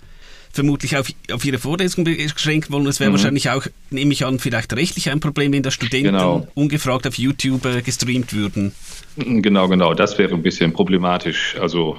vermutlich 0.53 0.97
auf, 0.97 1.09
auf 1.33 1.45
ihre 1.45 1.59
Vorlesung 1.59 2.05
beschränken 2.05 2.73
wollen. 2.73 2.87
Es 2.87 3.01
wäre 3.01 3.11
mhm. 3.11 3.15
wahrscheinlich 3.15 3.51
auch, 3.51 3.67
nehme 3.91 4.13
ich 4.13 4.25
an, 4.25 4.39
vielleicht 4.39 4.73
rechtlich 4.75 5.11
ein 5.11 5.21
Problem, 5.21 5.53
wenn 5.53 5.63
da 5.63 5.71
Studenten 5.71 6.13
genau. 6.13 6.47
ungefragt 6.55 7.07
auf 7.07 7.17
YouTube 7.17 7.65
äh, 7.65 7.83
gestreamt 7.83 8.33
würden. 8.35 8.73
Genau, 9.17 9.69
genau. 9.69 9.95
Das 9.95 10.19
wäre 10.19 10.35
ein 10.35 10.43
bisschen 10.43 10.73
problematisch. 10.73 11.57
Also 11.61 11.97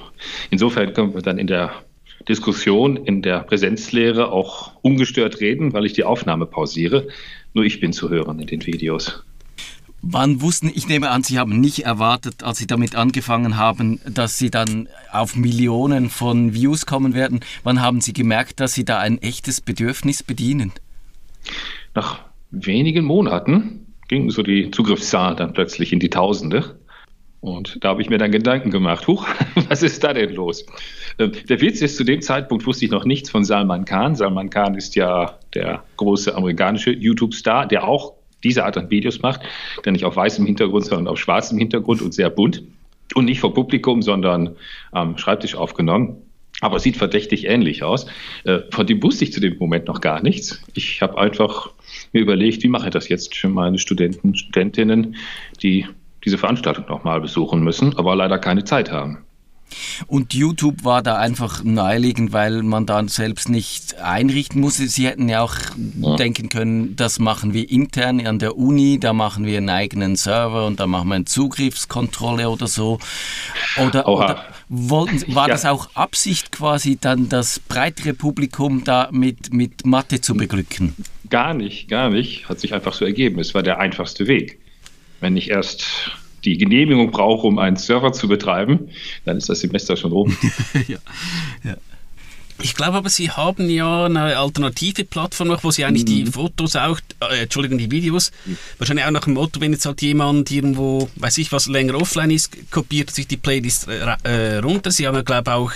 insofern 0.50 0.94
können 0.94 1.14
wir 1.14 1.22
dann 1.22 1.38
in 1.38 1.48
der 1.48 1.74
Diskussion 2.28 2.98
in 2.98 3.22
der 3.22 3.40
Präsenzlehre 3.40 4.32
auch 4.32 4.72
ungestört 4.82 5.42
reden, 5.42 5.74
weil 5.74 5.86
ich 5.86 5.94
die 5.94 6.04
Aufnahme 6.04 6.46
pausiere. 6.46 7.08
Nur 7.54 7.66
ich 7.66 7.80
bin 7.80 7.94
zu 7.94 8.10
hören 8.10 8.40
in 8.40 8.48
den 8.48 8.66
Videos. 8.66 9.24
Wann 10.06 10.42
wussten, 10.42 10.70
ich 10.74 10.90
nehme 10.90 11.12
an, 11.12 11.24
Sie 11.24 11.40
haben 11.40 11.62
nicht 11.62 11.86
erwartet, 11.86 12.44
als 12.44 12.58
Sie 12.58 12.68
damit 12.68 12.94
angefangen 12.94 13.56
haben, 13.56 14.02
dass 14.06 14.38
Sie 14.38 14.52
dann 14.52 14.90
auf 15.14 15.38
Millionen 15.38 16.10
von 16.10 16.54
Views 16.54 16.86
kommen 16.86 17.14
werden. 17.14 17.40
Wann 17.64 17.82
haben 17.82 18.02
Sie 18.02 18.12
gemerkt, 18.12 18.60
dass 18.60 18.74
Sie 18.74 18.84
da 18.84 19.00
ein 19.00 19.22
echtes 19.22 19.62
Bedürfnis 19.62 20.22
bedienen? 20.22 20.74
Nach 21.96 22.20
wenigen 22.52 23.06
Monaten 23.06 23.86
gingen 24.10 24.30
so 24.30 24.44
die 24.44 24.72
Zugriffszahlen 24.72 25.38
dann 25.38 25.54
plötzlich 25.54 25.94
in 25.94 26.02
die 26.02 26.10
Tausende. 26.10 26.78
Und 27.40 27.78
da 27.82 27.90
habe 27.90 28.02
ich 28.02 28.10
mir 28.10 28.18
dann 28.18 28.32
Gedanken 28.34 28.72
gemacht, 28.72 29.08
huch, 29.08 29.26
was 29.70 29.84
ist 29.84 30.04
da 30.04 30.12
denn 30.12 30.34
los? 30.34 30.66
Ähm, 31.18 31.32
der 31.48 31.62
Witz 31.62 31.82
ist, 31.82 31.96
zu 31.96 32.04
dem 32.04 32.22
Zeitpunkt 32.22 32.66
wusste 32.66 32.84
ich 32.84 32.92
noch 32.92 33.06
nichts 33.06 33.30
von 33.30 33.46
Salman 33.46 33.86
Khan. 33.86 34.16
Salman 34.16 34.50
Khan 34.50 34.76
ist 34.76 34.96
ja 34.96 35.40
der 35.54 35.82
große 35.96 36.36
amerikanische 36.36 36.92
YouTube-Star, 36.92 37.68
der 37.68 37.88
auch 37.88 38.16
diese 38.44 38.66
Art 38.66 38.78
an 38.78 38.90
Videos 38.90 39.22
macht, 39.22 39.42
der 39.86 39.92
nicht 39.92 40.06
auf 40.06 40.16
weißem 40.16 40.46
Hintergrund, 40.46 40.86
sondern 40.86 41.08
auf 41.08 41.20
schwarzem 41.20 41.58
Hintergrund 41.58 42.02
und 42.02 42.14
sehr 42.14 42.30
bunt 42.30 42.64
und 43.16 43.26
nicht 43.26 43.40
vor 43.40 43.54
Publikum, 43.54 44.02
sondern 44.02 44.56
am 44.92 45.18
Schreibtisch 45.18 45.56
aufgenommen. 45.56 46.18
Aber 46.62 46.80
sieht 46.80 46.96
verdächtig 46.96 47.46
ähnlich 47.48 47.84
aus. 47.84 48.06
Äh, 48.46 48.60
von 48.72 48.88
dem 48.88 49.04
wusste 49.04 49.26
ich 49.26 49.34
zu 49.34 49.42
dem 49.42 49.58
Moment 49.58 49.88
noch 49.88 50.00
gar 50.00 50.22
nichts. 50.22 50.62
Ich 50.76 51.02
habe 51.02 51.18
einfach 51.18 51.72
mir 52.14 52.22
überlegt, 52.22 52.64
wie 52.64 52.70
mache 52.70 52.88
ich 52.88 52.94
das 52.94 53.10
jetzt 53.10 53.36
für 53.36 53.50
meine 53.50 53.80
Studenten, 53.80 54.36
Studentinnen, 54.36 55.16
die 55.62 55.86
diese 56.24 56.38
Veranstaltung 56.38 56.86
nochmal 56.88 57.20
besuchen 57.20 57.64
müssen, 57.64 57.98
aber 57.98 58.16
leider 58.16 58.40
keine 58.40 58.64
Zeit 58.64 58.92
haben. 58.92 59.26
Und 60.08 60.34
YouTube 60.34 60.84
war 60.84 61.02
da 61.02 61.18
einfach 61.18 61.64
naheliegend, 61.64 62.34
weil 62.34 62.64
man 62.64 62.86
da 62.86 63.08
selbst 63.08 63.50
nicht 63.50 64.00
einrichten 64.00 64.62
musste. 64.62 64.88
Sie 64.88 65.08
hätten 65.08 65.30
ja 65.30 65.42
auch 65.42 65.56
ja. 66.02 66.16
denken 66.16 66.50
können, 66.50 66.96
das 66.96 67.20
machen 67.20 67.54
wir 67.54 67.70
intern 67.70 68.26
an 68.26 68.40
der 68.40 68.58
Uni, 68.58 69.00
da 69.00 69.14
machen 69.14 69.46
wir 69.46 69.58
einen 69.58 69.70
eigenen 69.70 70.16
Server 70.16 70.66
und 70.66 70.80
da 70.80 70.88
machen 70.88 71.10
wir 71.10 71.16
eine 71.16 71.26
Zugriffskontrolle 71.26 72.50
oder 72.50 72.68
so. 72.68 73.00
Oder, 73.78 74.08
oder 74.08 74.46
wollten, 74.70 75.24
war 75.36 75.48
ja. 75.48 75.54
das 75.54 75.66
auch 75.66 75.90
Absicht 75.96 76.52
quasi, 76.52 76.98
dann 77.00 77.30
das 77.30 77.60
breitere 77.60 78.14
Publikum 78.14 78.84
da 78.84 79.10
mit, 79.12 79.54
mit 79.54 79.86
Mathe 79.86 80.22
zu 80.22 80.36
beglücken? 80.36 80.96
Gar 81.30 81.54
nicht, 81.54 81.90
gar 81.90 82.10
nicht. 82.10 82.50
Hat 82.50 82.60
sich 82.60 82.74
einfach 82.74 82.94
so 82.94 83.06
ergeben. 83.06 83.40
Es 83.40 83.54
war 83.54 83.64
der 83.64 83.80
einfachste 83.80 84.28
Weg. 84.28 84.60
Wenn 85.20 85.38
ich 85.38 85.50
erst 85.50 86.12
die 86.46 86.58
Genehmigung 86.58 87.12
brauche, 87.12 87.48
um 87.48 87.60
einen 87.60 87.78
Server 87.78 88.14
zu 88.14 88.28
betreiben, 88.28 88.90
dann 89.26 89.38
ist 89.38 89.50
das 89.50 89.60
Semester 89.60 89.96
schon 89.98 90.12
rum. 90.12 90.38
ja. 90.88 90.98
ja. 91.64 91.78
Ich 92.62 92.76
glaube 92.76 92.98
aber, 92.98 93.10
Sie 93.10 93.32
haben 93.32 93.70
ja 93.70 94.06
eine 94.06 94.38
alternative 94.38 95.04
Plattform, 95.04 95.58
wo 95.62 95.72
Sie 95.72 95.84
eigentlich 95.84 96.04
mhm. 96.04 96.08
die 96.08 96.26
Fotos 96.28 96.76
auch, 96.76 97.00
äh, 97.20 97.44
Entschuldigung, 97.44 97.78
die 97.78 97.92
Videos, 97.92 98.32
mhm. 98.46 98.58
wahrscheinlich 98.78 99.06
auch 99.06 99.12
nach 99.12 99.24
dem 99.24 99.34
Motto, 99.34 99.60
wenn 99.60 99.74
jetzt 99.74 99.86
halt 99.86 100.02
jemand 100.02 100.52
irgendwo, 100.52 101.10
weiß 101.16 101.40
ich 101.40 101.52
was, 101.52 101.68
länger 101.68 101.96
offline 101.96 102.32
ist, 102.32 102.72
kopiert 102.72 103.12
sich 103.12 103.28
die 103.28 103.38
Playlist 103.38 103.88
äh, 103.88 104.16
äh 104.24 104.58
runter. 104.60 104.92
Sie 104.92 105.08
haben 105.08 105.16
ja, 105.16 105.24
glaube 105.24 105.50
ich, 105.50 105.56
auch 105.56 105.72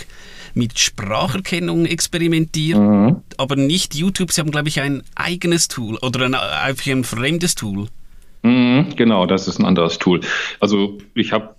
mit 0.53 0.79
Spracherkennung 0.79 1.85
experimentiert, 1.85 2.79
mhm. 2.79 3.17
aber 3.37 3.55
nicht 3.55 3.95
YouTube. 3.95 4.31
Sie 4.31 4.41
haben, 4.41 4.51
glaube 4.51 4.69
ich, 4.69 4.79
ein 4.79 5.03
eigenes 5.15 5.67
Tool 5.67 5.97
oder 5.97 6.25
ein, 6.25 6.35
einfach 6.35 6.87
ein 6.87 7.03
fremdes 7.03 7.55
Tool. 7.55 7.87
Mhm, 8.47 8.95
genau, 8.95 9.25
das 9.25 9.47
ist 9.49 9.59
ein 9.59 9.65
anderes 9.65 9.97
Tool. 9.97 10.21
Also 10.61 10.97
ich 11.15 11.33
habe 11.33 11.55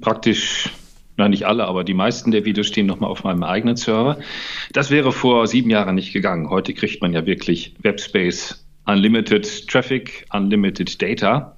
praktisch, 0.00 0.70
nein, 1.16 1.32
nicht 1.32 1.44
alle, 1.46 1.64
aber 1.64 1.82
die 1.82 1.94
meisten 1.94 2.30
der 2.30 2.44
Videos 2.44 2.68
stehen 2.68 2.86
nochmal 2.86 3.10
auf 3.10 3.24
meinem 3.24 3.42
eigenen 3.42 3.74
Server. 3.74 4.18
Das 4.72 4.90
wäre 4.90 5.10
vor 5.10 5.48
sieben 5.48 5.70
Jahren 5.70 5.96
nicht 5.96 6.12
gegangen. 6.12 6.50
Heute 6.50 6.72
kriegt 6.72 7.02
man 7.02 7.12
ja 7.12 7.26
wirklich 7.26 7.74
Webspace, 7.82 8.64
Unlimited 8.86 9.66
Traffic, 9.66 10.24
Unlimited 10.32 11.02
Data. 11.02 11.56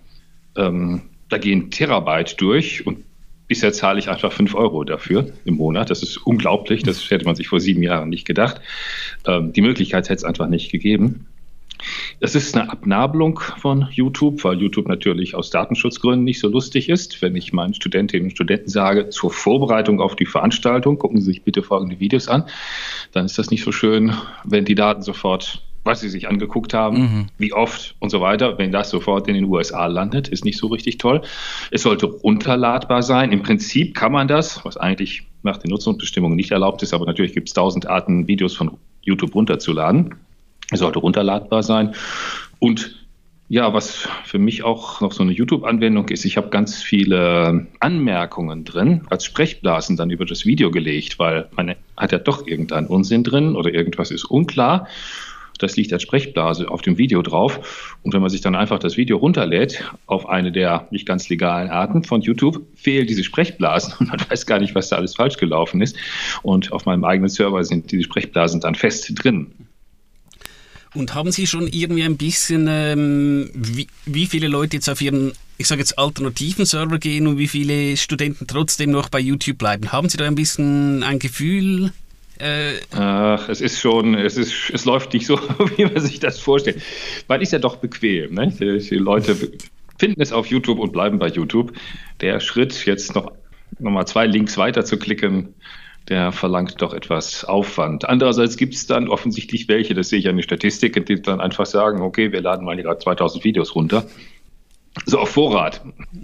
Ähm, 0.57 1.03
da 1.29 1.37
gehen 1.37 1.71
Terabyte 1.71 2.41
durch 2.41 2.87
und 2.87 3.05
bisher 3.49 3.75
zahle 3.75 3.99
ich 3.99 4.09
einfach 4.09 4.33
fünf 4.33 4.55
Euro 4.55 4.85
dafür 4.85 5.33
im 5.45 5.57
Monat. 5.57 5.91
Das 5.91 6.03
ist 6.03 6.17
unglaublich. 6.17 6.83
Das 6.83 7.11
hätte 7.11 7.27
man 7.27 7.35
sich 7.35 7.49
vor 7.49 7.61
sieben 7.61 7.83
Jahren 7.83 8.09
nicht 8.09 8.27
gedacht. 8.27 8.63
Ähm, 9.27 9.53
die 9.53 9.61
Möglichkeit 9.61 10.05
hätte 10.05 10.15
es 10.15 10.25
einfach 10.25 10.49
nicht 10.49 10.73
gegeben. 10.73 11.27
Es 12.21 12.35
ist 12.35 12.57
eine 12.57 12.71
Abnabelung 12.71 13.41
von 13.59 13.89
YouTube, 13.91 14.43
weil 14.45 14.59
YouTube 14.59 14.89
natürlich 14.89 15.35
aus 15.35 15.51
Datenschutzgründen 15.51 16.25
nicht 16.25 16.41
so 16.41 16.49
lustig 16.49 16.89
ist. 16.89 17.21
Wenn 17.23 17.37
ich 17.37 17.53
meinen 17.53 17.75
Studentinnen 17.75 18.27
und 18.27 18.31
Studenten 18.31 18.69
sage, 18.69 19.11
zur 19.11 19.31
Vorbereitung 19.31 20.01
auf 20.01 20.17
die 20.17 20.27
Veranstaltung, 20.27 20.99
gucken 20.99 21.21
Sie 21.21 21.27
sich 21.27 21.43
bitte 21.43 21.63
folgende 21.63 22.01
Videos 22.01 22.29
an, 22.29 22.45
dann 23.13 23.27
ist 23.27 23.39
das 23.39 23.51
nicht 23.51 23.65
so 23.65 23.73
schön, 23.73 24.13
wenn 24.45 24.65
die 24.65 24.75
Daten 24.75 25.03
sofort 25.03 25.63
was 25.87 26.01
sie 26.01 26.09
sich 26.09 26.29
angeguckt 26.29 26.75
haben, 26.75 26.99
mhm. 26.99 27.27
wie 27.39 27.53
oft 27.53 27.95
und 28.01 28.11
so 28.11 28.21
weiter. 28.21 28.59
Wenn 28.59 28.73
das 28.73 28.91
sofort 28.91 29.29
in 29.29 29.35
den 29.35 29.45
USA 29.45 29.87
landet, 29.87 30.29
ist 30.29 30.45
nicht 30.45 30.59
so 30.59 30.67
richtig 30.67 30.99
toll. 30.99 31.23
Es 31.71 31.83
sollte 31.83 32.07
runterladbar 32.07 33.03
sein. 33.03 33.31
Im 33.33 33.43
Prinzip 33.43 33.95
kann 33.95 34.13
man 34.13 34.29
das, 34.29 34.65
was 34.65 34.77
eigentlich 34.77 35.23
nach 35.45 35.59
den 35.59 35.71
Nutzungsbestimmungen 35.71 36.37
nicht 36.37 36.51
erlaubt 36.51 36.83
ist, 36.83 36.93
aber 36.93 37.07
natürlich 37.07 37.33
gibt 37.33 37.49
es 37.49 37.55
tausend 37.55 37.87
Arten, 37.87 38.27
Videos 38.27 38.57
von 38.57 38.77
YouTube 39.03 39.35
runterzuladen. 39.35 40.17
Sollte 40.73 40.99
runterladbar 40.99 41.63
sein. 41.63 41.95
Und 42.59 42.97
ja, 43.49 43.73
was 43.73 44.09
für 44.25 44.41
mich 44.41 44.65
auch 44.65 45.01
noch 45.01 45.13
so 45.13 45.23
eine 45.23 45.31
YouTube-Anwendung 45.31 46.09
ist, 46.09 46.25
ich 46.25 46.37
habe 46.37 46.49
ganz 46.49 46.83
viele 46.83 47.69
Anmerkungen 47.79 48.65
drin, 48.65 49.03
als 49.09 49.25
Sprechblasen 49.25 49.97
dann 49.97 50.11
über 50.11 50.27
das 50.27 50.45
Video 50.45 50.73
gelegt, 50.73 51.21
weil 51.21 51.49
man 51.55 51.77
hat 51.97 52.11
ja 52.11 52.19
doch 52.19 52.47
irgendeinen 52.47 52.89
Unsinn 52.89 53.23
drin 53.23 53.55
oder 53.55 53.73
irgendwas 53.73 54.11
ist 54.11 54.25
unklar. 54.25 54.89
Das 55.59 55.77
liegt 55.77 55.93
als 55.93 56.03
Sprechblase 56.03 56.69
auf 56.71 56.83
dem 56.83 56.99
Video 56.99 57.23
drauf. 57.23 57.97
Und 58.03 58.13
wenn 58.13 58.21
man 58.21 58.31
sich 58.31 58.41
dann 58.41 58.55
einfach 58.55 58.79
das 58.79 58.97
Video 58.97 59.17
runterlädt 59.17 59.91
auf 60.07 60.29
eine 60.29 60.53
der 60.53 60.87
nicht 60.91 61.07
ganz 61.07 61.29
legalen 61.29 61.71
Arten 61.71 62.03
von 62.03 62.21
YouTube, 62.21 62.61
fehlen 62.75 63.07
diese 63.07 63.25
Sprechblasen 63.25 63.95
und 64.01 64.09
man 64.11 64.21
weiß 64.29 64.47
gar 64.47 64.59
nicht, 64.59 64.75
was 64.75 64.89
da 64.89 64.97
alles 64.97 65.15
falsch 65.15 65.39
gelaufen 65.39 65.81
ist. 65.81 65.97
Und 66.43 66.73
auf 66.73 66.85
meinem 66.85 67.05
eigenen 67.05 67.29
Server 67.29 67.63
sind 67.65 67.91
diese 67.93 68.03
Sprechblasen 68.03 68.61
dann 68.61 68.75
fest 68.75 69.11
drin. 69.15 69.53
Und 70.97 71.15
haben 71.15 71.31
Sie 71.31 71.47
schon 71.47 71.69
irgendwie 71.69 72.05
ein 72.05 72.17
bisschen, 72.17 72.67
ähm, 72.71 73.51
wie, 73.53 73.87
wie 74.07 74.27
viele 74.27 74.49
Leute 74.49 74.77
jetzt 74.77 74.89
auf 74.89 75.03
Ihren, 75.03 75.33
ich 75.59 75.67
sage 75.67 75.81
jetzt, 75.81 75.99
alternativen 75.99 76.65
Server 76.65 76.99
gehen 76.99 77.27
und 77.27 77.37
wie 77.37 77.49
viele 77.49 77.97
Studenten 77.99 78.47
trotzdem 78.47 78.91
noch 78.91 79.11
bei 79.11 79.21
YouTube 79.21 79.59
bleiben? 79.59 79.93
Haben 79.93 80.09
Sie 80.09 80.17
da 80.17 80.27
ein 80.27 80.35
bisschen 80.35 81.03
ein 81.03 81.19
Gefühl? 81.19 81.93
Äh 82.39 82.75
Ach, 82.93 83.49
es 83.51 83.61
ist 83.61 83.79
schon, 83.79 84.15
es 84.15 84.39
ist, 84.39 84.71
es 84.73 84.87
läuft 84.87 85.13
nicht 85.13 85.27
so, 85.27 85.39
wie 85.77 85.85
man 85.85 86.01
sich 86.01 86.19
das 86.19 86.39
vorstellt. 86.39 86.81
Weil 87.27 87.43
ist 87.43 87.53
ja 87.53 87.59
doch 87.59 87.77
bequem. 87.77 88.35
Ne? 88.35 88.49
Die, 88.59 88.79
die 88.79 88.97
Leute 88.97 89.37
finden 89.99 90.21
es 90.23 90.33
auf 90.33 90.47
YouTube 90.47 90.79
und 90.79 90.93
bleiben 90.93 91.19
bei 91.19 91.29
YouTube. 91.29 91.73
Der 92.23 92.41
Schritt, 92.41 92.87
jetzt 92.87 93.15
noch, 93.15 93.33
noch 93.79 93.91
mal 93.91 94.07
zwei 94.07 94.27
Links 94.27 94.57
weiter 94.57 94.85
zu 94.87 94.99
klicken, 94.99 95.55
der 96.09 96.33
verlangt 96.33 96.81
doch 96.81 96.95
etwas 96.95 97.45
Aufwand. 97.45 98.09
Andererseits 98.09 98.57
gibt 98.57 98.75
es 98.75 98.87
dann 98.87 99.09
offensichtlich 99.09 99.69
welche, 99.69 99.95
das 99.95 100.09
sehe 100.09 100.19
ich 100.19 100.29
an 100.29 100.37
den 100.37 100.43
Statistiken, 100.43 101.05
die 101.05 101.21
dann 101.21 101.41
einfach 101.41 101.67
sagen, 101.67 102.01
okay, 102.01 102.33
wir 102.33 102.41
laden 102.41 102.65
mal 102.65 102.77
gerade 102.77 102.99
2000 102.99 103.45
Videos 103.45 103.75
runter. 103.75 104.05
So 105.05 105.19
auf 105.19 105.31
Vorrat, 105.31 105.83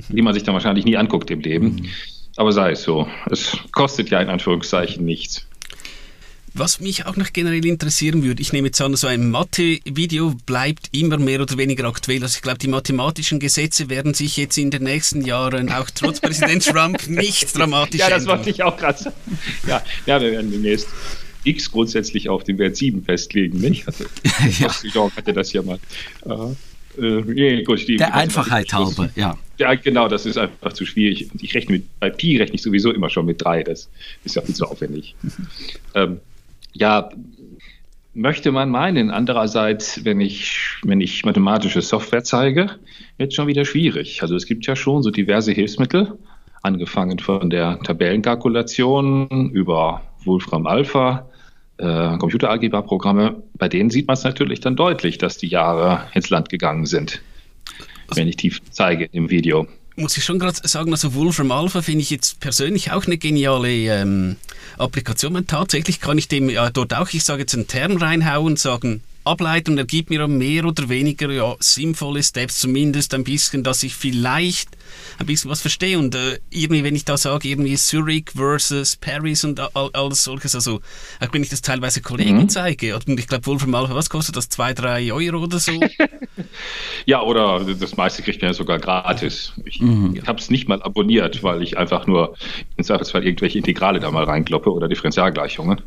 die 0.08 0.22
man 0.22 0.34
sich 0.34 0.44
dann 0.44 0.54
wahrscheinlich 0.54 0.84
nie 0.84 0.96
anguckt 0.96 1.30
im 1.30 1.40
Leben. 1.40 1.88
Aber 2.36 2.52
sei 2.52 2.70
es 2.70 2.82
so. 2.82 3.06
Es 3.30 3.58
kostet 3.72 4.08
ja 4.10 4.20
in 4.20 4.30
Anführungszeichen 4.30 5.04
nichts. 5.04 5.46
Was 6.54 6.80
mich 6.80 7.06
auch 7.06 7.16
noch 7.16 7.32
generell 7.32 7.64
interessieren 7.64 8.22
würde, 8.22 8.42
ich 8.42 8.52
nehme 8.52 8.68
jetzt 8.68 8.80
an, 8.80 8.94
so 8.94 9.06
ein 9.06 9.30
Mathe-Video 9.30 10.34
bleibt 10.44 10.90
immer 10.92 11.16
mehr 11.16 11.40
oder 11.40 11.56
weniger 11.56 11.84
aktuell. 11.84 12.22
Also 12.22 12.36
ich 12.36 12.42
glaube, 12.42 12.58
die 12.58 12.68
mathematischen 12.68 13.40
Gesetze 13.40 13.88
werden 13.88 14.12
sich 14.12 14.36
jetzt 14.36 14.58
in 14.58 14.70
den 14.70 14.82
nächsten 14.82 15.22
Jahren 15.22 15.72
auch 15.72 15.88
trotz 15.90 16.20
Präsident 16.22 16.64
Trump 16.64 17.08
nicht 17.08 17.56
dramatisch 17.56 18.00
ändern. 18.00 18.10
Ja, 18.10 18.16
das 18.16 18.26
wollte 18.26 18.50
ich 18.50 18.62
auch 18.62 18.76
gerade 18.76 18.98
sagen. 18.98 19.16
Ja, 19.66 19.82
ja, 20.04 20.20
wir 20.20 20.32
werden 20.32 20.50
demnächst 20.50 20.88
X 21.44 21.70
grundsätzlich 21.70 22.28
auf 22.28 22.44
den 22.44 22.58
Wert 22.58 22.76
7 22.76 23.02
festlegen, 23.02 23.58
nicht? 23.58 23.86
Also, 23.86 24.04
ja. 24.60 25.10
hatte 25.16 25.32
das 25.32 25.52
ja 25.52 25.62
mal. 25.62 25.78
Äh, 26.98 27.22
nee, 27.26 27.62
gut, 27.62 27.88
die, 27.88 27.96
Der 27.96 28.14
Einfachheit 28.14 28.72
halber, 28.72 29.10
ja. 29.16 29.38
Ja, 29.58 29.74
genau, 29.74 30.08
das 30.08 30.26
ist 30.26 30.36
einfach 30.36 30.74
zu 30.74 30.84
schwierig. 30.84 31.30
Ich 31.40 31.54
rechne 31.54 31.76
mit, 31.76 32.00
bei 32.00 32.10
Pi 32.10 32.36
rechne 32.36 32.56
ich 32.56 32.62
sowieso 32.62 32.92
immer 32.92 33.08
schon 33.08 33.24
mit 33.24 33.42
3. 33.42 33.62
Das 33.62 33.88
ist 34.24 34.36
ja 34.36 34.42
viel 34.42 34.54
zu 34.54 34.66
aufwendig. 34.66 35.14
ähm, 35.94 36.20
ja, 36.72 37.08
möchte 38.14 38.52
man 38.52 38.70
meinen. 38.70 39.10
Andererseits, 39.10 40.04
wenn 40.04 40.20
ich, 40.20 40.76
wenn 40.82 41.00
ich 41.00 41.24
mathematische 41.24 41.82
Software 41.82 42.24
zeige, 42.24 42.70
wird 43.16 43.30
es 43.30 43.34
schon 43.34 43.46
wieder 43.46 43.64
schwierig. 43.64 44.22
Also 44.22 44.36
es 44.36 44.46
gibt 44.46 44.66
ja 44.66 44.76
schon 44.76 45.02
so 45.02 45.10
diverse 45.10 45.52
Hilfsmittel, 45.52 46.18
angefangen 46.62 47.18
von 47.18 47.50
der 47.50 47.78
Tabellenkalkulation 47.80 49.50
über 49.50 50.02
Wolfram 50.24 50.66
Alpha, 50.66 51.28
äh, 51.78 52.16
Computeralgebra-Programme. 52.18 53.42
Bei 53.54 53.68
denen 53.68 53.90
sieht 53.90 54.06
man 54.06 54.14
es 54.14 54.24
natürlich 54.24 54.60
dann 54.60 54.76
deutlich, 54.76 55.18
dass 55.18 55.38
die 55.38 55.48
Jahre 55.48 56.04
ins 56.14 56.30
Land 56.30 56.48
gegangen 56.48 56.86
sind, 56.86 57.22
wenn 58.14 58.28
ich 58.28 58.36
tief 58.36 58.60
zeige 58.70 59.06
im 59.12 59.30
Video 59.30 59.66
muss 59.96 60.16
ich 60.16 60.24
schon 60.24 60.38
gerade 60.38 60.56
sagen, 60.66 60.92
also 60.92 61.14
Wolfram 61.14 61.50
Alpha 61.50 61.82
finde 61.82 62.02
ich 62.02 62.10
jetzt 62.10 62.40
persönlich 62.40 62.92
auch 62.92 63.06
eine 63.06 63.18
geniale 63.18 63.68
ähm, 63.68 64.36
Applikation. 64.78 65.32
Man, 65.32 65.46
tatsächlich 65.46 66.00
kann 66.00 66.18
ich 66.18 66.28
dem 66.28 66.48
ja, 66.50 66.70
dort 66.70 66.94
auch, 66.94 67.08
ich 67.10 67.24
sage 67.24 67.42
jetzt 67.42 67.54
einen 67.54 67.68
Term 67.68 67.96
reinhauen 67.96 68.52
und 68.52 68.58
sagen, 68.58 69.02
Ableitung 69.24 69.78
ergibt 69.78 70.10
mir 70.10 70.26
mehr 70.26 70.64
oder 70.64 70.88
weniger 70.88 71.30
ja, 71.30 71.54
sinnvolle 71.60 72.22
Steps, 72.22 72.60
zumindest 72.60 73.14
ein 73.14 73.24
bisschen, 73.24 73.62
dass 73.62 73.82
ich 73.82 73.94
vielleicht 73.94 74.70
ein 75.18 75.26
bisschen 75.26 75.50
was 75.50 75.60
verstehe. 75.60 75.98
Und 75.98 76.14
äh, 76.14 76.38
irgendwie, 76.50 76.84
wenn 76.84 76.96
ich 76.96 77.04
da 77.04 77.16
sage, 77.16 77.48
irgendwie 77.48 77.76
Zurich 77.76 78.30
versus 78.34 78.96
Paris 78.96 79.44
und 79.44 79.60
all, 79.76 79.90
alles 79.92 80.24
solches, 80.24 80.54
also 80.54 80.80
auch 81.20 81.32
wenn 81.32 81.42
ich 81.42 81.48
das 81.48 81.62
teilweise 81.62 82.00
Kollegen 82.00 82.38
mhm. 82.38 82.48
zeige, 82.48 82.94
und 82.94 83.18
ich 83.18 83.26
glaube, 83.26 83.46
Wolfram 83.46 83.74
Alpha, 83.74 83.94
was 83.94 84.10
kostet 84.10 84.36
das? 84.36 84.48
Zwei, 84.48 84.74
drei 84.74 85.12
Euro 85.12 85.44
oder 85.44 85.58
so? 85.58 85.72
ja, 87.06 87.22
oder 87.22 87.64
das 87.64 87.96
meiste 87.96 88.22
kriegt 88.22 88.42
man 88.42 88.50
ja 88.50 88.54
sogar 88.54 88.78
gratis. 88.78 89.52
Ich, 89.64 89.80
mhm. 89.80 90.20
habe 90.26 90.38
es 90.38 90.50
nicht 90.50 90.68
mal 90.68 90.82
abonniert, 90.82 91.42
weil 91.42 91.62
ich 91.62 91.78
einfach 91.78 92.06
nur 92.06 92.34
in 92.76 92.84
Zweifelsfall 92.84 93.24
irgendwelche 93.24 93.58
Integrale 93.58 94.00
da 94.00 94.10
mal 94.10 94.24
reinkloppe 94.24 94.70
oder 94.70 94.88
Differentialgleichungen. 94.88 95.80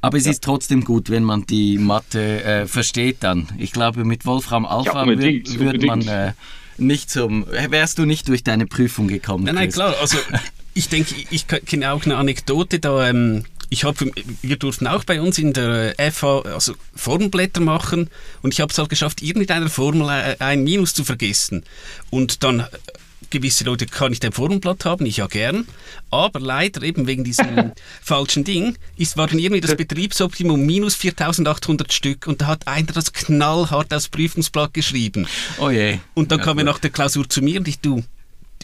Aber 0.00 0.16
es 0.16 0.24
ja. 0.24 0.30
ist 0.30 0.42
trotzdem 0.42 0.84
gut, 0.84 1.10
wenn 1.10 1.24
man 1.24 1.46
die 1.46 1.78
Mathe 1.78 2.42
äh, 2.42 2.66
versteht 2.66 3.18
dann. 3.20 3.48
Ich 3.58 3.72
glaube, 3.72 4.04
mit 4.04 4.24
Wolfram 4.24 4.64
Alpha 4.64 5.04
ja, 5.04 5.18
würde 5.18 5.86
man 5.86 6.06
äh, 6.06 6.32
nicht 6.78 7.10
zum, 7.10 7.46
wärst 7.46 7.98
du 7.98 8.06
nicht 8.06 8.28
durch 8.28 8.42
deine 8.42 8.66
Prüfung 8.66 9.08
gekommen. 9.08 9.44
Nein, 9.44 9.54
nein, 9.54 9.70
klar. 9.70 9.94
Also 10.00 10.18
ich 10.74 10.88
denke, 10.88 11.14
ich 11.30 11.46
kenne 11.46 11.92
auch 11.92 12.04
eine 12.04 12.16
Anekdote 12.16 12.78
da. 12.78 13.08
Ähm, 13.08 13.44
ich 13.72 13.84
habe, 13.84 14.10
wir 14.42 14.56
durften 14.56 14.88
auch 14.88 15.04
bei 15.04 15.20
uns 15.20 15.38
in 15.38 15.52
der 15.52 15.94
FH 15.96 16.42
also 16.42 16.74
Formelblätter 16.96 17.60
machen 17.60 18.10
und 18.42 18.52
ich 18.52 18.60
habe 18.60 18.72
es 18.72 18.78
halt 18.78 18.88
geschafft, 18.88 19.22
irgendeiner 19.22 19.70
Formel 19.70 20.08
äh, 20.08 20.36
ein 20.40 20.64
Minus 20.64 20.92
zu 20.92 21.04
vergessen. 21.04 21.62
Und 22.10 22.42
dann 22.42 22.66
gewisse 23.30 23.64
Leute 23.64 23.86
kann 23.86 24.12
ich 24.12 24.22
ein 24.24 24.32
Formenblatt 24.32 24.84
haben, 24.84 25.06
ich 25.06 25.18
ja 25.18 25.26
gern, 25.26 25.66
aber 26.10 26.40
leider 26.40 26.82
eben 26.82 27.06
wegen 27.06 27.24
diesem 27.24 27.72
falschen 28.02 28.44
Ding 28.44 28.76
ist, 28.96 29.16
war 29.16 29.26
dann 29.26 29.38
irgendwie 29.38 29.60
das 29.60 29.76
Betriebsoptimum 29.76 30.60
minus 30.60 30.96
4800 30.96 31.92
Stück 31.92 32.26
und 32.26 32.42
da 32.42 32.48
hat 32.48 32.66
einer 32.66 32.92
das 32.92 33.12
knallhart 33.12 33.94
aufs 33.94 34.08
Prüfungsblatt 34.08 34.74
geschrieben. 34.74 35.26
Oh 35.58 35.70
je. 35.70 35.98
Und 36.14 36.32
dann 36.32 36.40
ja, 36.40 36.44
kam 36.44 36.58
er 36.58 36.64
nach 36.64 36.78
der 36.78 36.90
Klausur 36.90 37.28
zu 37.28 37.40
mir 37.42 37.60
und 37.60 37.68
ich, 37.68 37.78
du, 37.78 38.02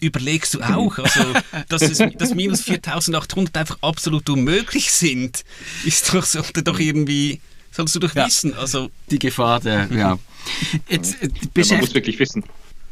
überlegst 0.00 0.54
du 0.54 0.60
auch, 0.62 0.98
also, 0.98 1.32
dass, 1.68 1.82
es, 1.82 1.98
dass 2.18 2.34
minus 2.34 2.62
4800 2.62 3.56
einfach 3.56 3.78
absolut 3.80 4.28
unmöglich 4.28 4.90
sind, 4.92 5.44
ist 5.84 6.12
doch, 6.12 6.24
sollte 6.24 6.62
doch 6.62 6.78
irgendwie, 6.78 7.40
sollst 7.70 7.94
du 7.94 8.00
doch 8.00 8.14
ja, 8.14 8.26
wissen. 8.26 8.54
Also, 8.54 8.90
die 9.10 9.18
Gefahr 9.18 9.60
der, 9.60 9.88
ja. 9.92 10.18
Jetzt, 10.88 11.22
äh, 11.22 11.28
ja 11.56 11.64
man 11.70 11.80
muss 11.80 11.94
wirklich 11.94 12.18
wissen, 12.18 12.44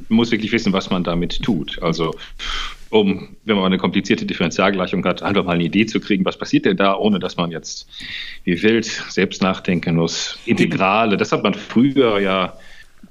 muss 0.09 0.31
wirklich 0.31 0.53
wissen, 0.53 0.73
was 0.73 0.91
man 0.91 1.05
damit 1.05 1.43
tut. 1.43 1.83
Also, 1.83 2.15
um, 2.91 3.37
wenn 3.45 3.57
man 3.57 3.67
eine 3.67 3.79
komplizierte 3.79 4.25
Differentialgleichung 4.27 5.05
hat, 5.05 5.23
einfach 5.23 5.45
mal 5.45 5.53
eine 5.53 5.65
Idee 5.65 5.87
zu 5.87 6.01
kriegen, 6.01 6.25
was 6.25 6.39
passiert 6.39 6.65
denn 6.65 6.77
da, 6.77 6.97
ohne 6.97 7.19
dass 7.19 7.37
man 7.37 7.51
jetzt 7.51 7.89
wie 8.45 8.63
wild 8.63 8.85
selbst 8.85 9.43
nachdenken 9.43 9.97
muss. 9.97 10.39
Integrale, 10.47 11.17
das 11.17 11.33
hat 11.33 11.43
man 11.43 11.55
früher 11.55 12.21
ja 12.21 12.55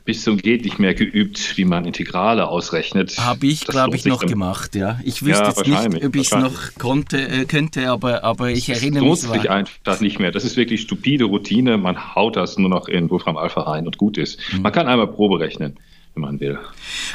bis 0.05 0.23
zum 0.23 0.37
geht 0.37 0.65
nicht 0.65 0.79
mehr 0.79 0.93
geübt, 0.93 1.57
wie 1.57 1.65
man 1.65 1.85
Integrale 1.85 2.47
ausrechnet. 2.47 3.17
Habe 3.19 3.47
ich, 3.47 3.65
glaube 3.65 3.95
ich, 3.95 4.05
noch 4.05 4.19
dann, 4.19 4.29
gemacht, 4.29 4.75
ja. 4.75 4.99
Ich 5.03 5.23
wüsste 5.23 5.43
ja, 5.43 5.49
jetzt 5.49 5.67
nicht, 5.67 6.05
ob 6.05 6.15
ich 6.15 6.31
es 6.31 6.31
noch 6.31 6.73
konnte, 6.77 7.21
äh, 7.21 7.45
könnte, 7.45 7.89
aber, 7.89 8.23
aber 8.23 8.49
ich 8.49 8.69
erinnere 8.69 9.03
mich. 9.03 9.13
Es 9.13 9.23
lohnt 9.27 9.41
sich 9.41 9.49
einfach 9.49 10.01
nicht 10.01 10.19
mehr. 10.19 10.31
Das 10.31 10.43
ist 10.43 10.57
wirklich 10.57 10.81
stupide 10.81 11.25
Routine. 11.25 11.77
Man 11.77 12.15
haut 12.15 12.35
das 12.35 12.57
nur 12.57 12.69
noch 12.69 12.87
in 12.87 13.09
Wolfram 13.09 13.37
Alpha 13.37 13.61
rein 13.61 13.85
und 13.85 13.97
gut 13.97 14.17
ist. 14.17 14.39
Mhm. 14.51 14.63
Man 14.63 14.71
kann 14.71 14.87
einmal 14.87 15.07
Probe 15.07 15.39
rechnen 15.39 15.77
wenn 16.15 16.21
man 16.21 16.39
will, 16.39 16.59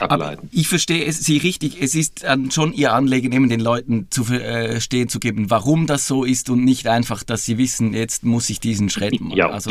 ableiten. 0.01 0.41
Aber 0.41 0.49
ich 0.53 0.69
verstehe 0.69 1.05
es, 1.05 1.21
Sie 1.21 1.39
richtig. 1.39 1.81
Es 1.81 1.95
ist 1.95 2.25
schon 2.51 2.73
Ihr 2.73 2.93
Anliegen, 2.93 3.33
eben 3.33 3.49
den 3.49 3.61
Leuten 3.61 4.09
zu 4.11 4.25
verstehen 4.25 5.05
äh, 5.05 5.09
zu 5.09 5.21
geben, 5.21 5.51
warum 5.51 5.87
das 5.87 6.07
so 6.07 6.25
ist 6.25 6.51
und 6.51 6.65
nicht 6.65 6.87
einfach, 6.87 7.23
dass 7.23 7.45
sie 7.45 7.59
wissen, 7.59 7.95
jetzt 7.95 8.25
muss 8.25 8.51
ich 8.51 8.61
diesen 8.61 8.91
Schritt 8.91 9.21
machen. 9.21 9.37
Ja, 9.37 9.51
also, 9.51 9.71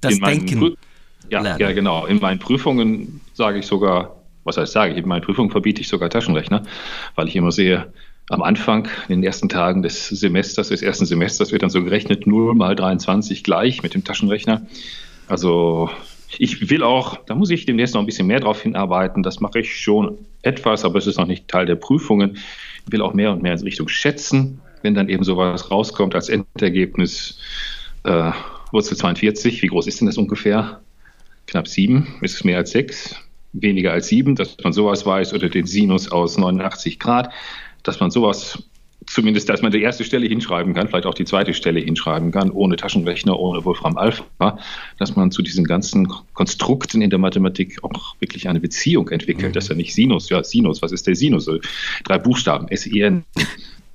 das 0.00 0.18
Denken. 0.18 0.76
Ja, 1.30 1.56
ja, 1.56 1.72
genau. 1.72 2.06
In 2.06 2.20
meinen 2.20 2.38
Prüfungen 2.38 3.20
sage 3.32 3.58
ich 3.58 3.66
sogar, 3.66 4.16
was 4.44 4.56
heißt 4.56 4.72
sage 4.72 4.92
ich, 4.92 4.98
in 4.98 5.08
meinen 5.08 5.22
Prüfungen 5.22 5.50
verbiete 5.50 5.80
ich 5.80 5.88
sogar 5.88 6.10
Taschenrechner, 6.10 6.64
weil 7.14 7.28
ich 7.28 7.36
immer 7.36 7.50
sehe, 7.50 7.92
am 8.30 8.42
Anfang, 8.42 8.88
in 9.08 9.16
den 9.16 9.24
ersten 9.24 9.48
Tagen 9.48 9.82
des 9.82 10.08
Semesters, 10.08 10.68
des 10.68 10.82
ersten 10.82 11.04
Semesters 11.06 11.52
wird 11.52 11.62
dann 11.62 11.70
so 11.70 11.82
gerechnet, 11.84 12.26
0 12.26 12.54
mal 12.54 12.74
23 12.74 13.44
gleich 13.44 13.82
mit 13.82 13.94
dem 13.94 14.04
Taschenrechner. 14.04 14.66
Also 15.28 15.90
ich 16.38 16.70
will 16.70 16.82
auch, 16.82 17.18
da 17.26 17.34
muss 17.34 17.50
ich 17.50 17.66
demnächst 17.66 17.94
noch 17.94 18.02
ein 18.02 18.06
bisschen 18.06 18.26
mehr 18.26 18.40
drauf 18.40 18.62
hinarbeiten. 18.62 19.22
Das 19.22 19.40
mache 19.40 19.60
ich 19.60 19.74
schon 19.74 20.18
etwas, 20.42 20.84
aber 20.84 20.98
es 20.98 21.06
ist 21.06 21.18
noch 21.18 21.26
nicht 21.26 21.48
Teil 21.48 21.66
der 21.66 21.76
Prüfungen. 21.76 22.38
Ich 22.86 22.92
will 22.92 23.02
auch 23.02 23.14
mehr 23.14 23.32
und 23.32 23.42
mehr 23.42 23.52
in 23.52 23.60
Richtung 23.60 23.88
Schätzen, 23.88 24.60
wenn 24.82 24.94
dann 24.94 25.08
eben 25.08 25.24
sowas 25.24 25.70
rauskommt 25.70 26.14
als 26.14 26.28
Endergebnis. 26.28 27.38
Äh, 28.04 28.32
Wurzel 28.70 28.96
42, 28.96 29.62
wie 29.62 29.68
groß 29.68 29.86
ist 29.86 30.00
denn 30.00 30.06
das 30.06 30.18
ungefähr? 30.18 30.80
Knapp 31.46 31.68
sieben, 31.68 32.14
ist 32.22 32.34
es 32.34 32.44
mehr 32.44 32.58
als 32.58 32.72
sechs? 32.72 33.16
Weniger 33.52 33.92
als 33.92 34.08
sieben, 34.08 34.34
dass 34.34 34.56
man 34.64 34.72
sowas 34.72 35.06
weiß, 35.06 35.32
oder 35.32 35.48
den 35.48 35.66
Sinus 35.66 36.10
aus 36.10 36.36
89 36.36 36.98
Grad, 36.98 37.32
dass 37.84 38.00
man 38.00 38.10
sowas 38.10 38.64
zumindest, 39.06 39.48
dass 39.48 39.62
man 39.62 39.72
die 39.72 39.82
erste 39.82 40.04
Stelle 40.04 40.26
hinschreiben 40.26 40.74
kann, 40.74 40.88
vielleicht 40.88 41.06
auch 41.06 41.14
die 41.14 41.24
zweite 41.24 41.54
Stelle 41.54 41.80
hinschreiben 41.80 42.30
kann, 42.32 42.50
ohne 42.50 42.76
Taschenrechner, 42.76 43.38
ohne 43.38 43.64
Wolfram 43.64 43.96
Alpha, 43.96 44.58
dass 44.98 45.16
man 45.16 45.30
zu 45.30 45.42
diesen 45.42 45.64
ganzen 45.64 46.08
Konstrukten 46.34 47.02
in 47.02 47.10
der 47.10 47.18
Mathematik 47.18 47.82
auch 47.82 48.16
wirklich 48.20 48.48
eine 48.48 48.60
Beziehung 48.60 49.08
entwickelt. 49.10 49.48
Mhm. 49.48 49.52
Das 49.52 49.64
ist 49.64 49.70
ja 49.70 49.76
nicht 49.76 49.94
Sinus, 49.94 50.28
ja, 50.28 50.42
Sinus, 50.42 50.82
was 50.82 50.92
ist 50.92 51.06
der 51.06 51.16
Sinus? 51.16 51.48
Drei 52.04 52.18
Buchstaben, 52.18 52.68
S-I-N. 52.68 53.24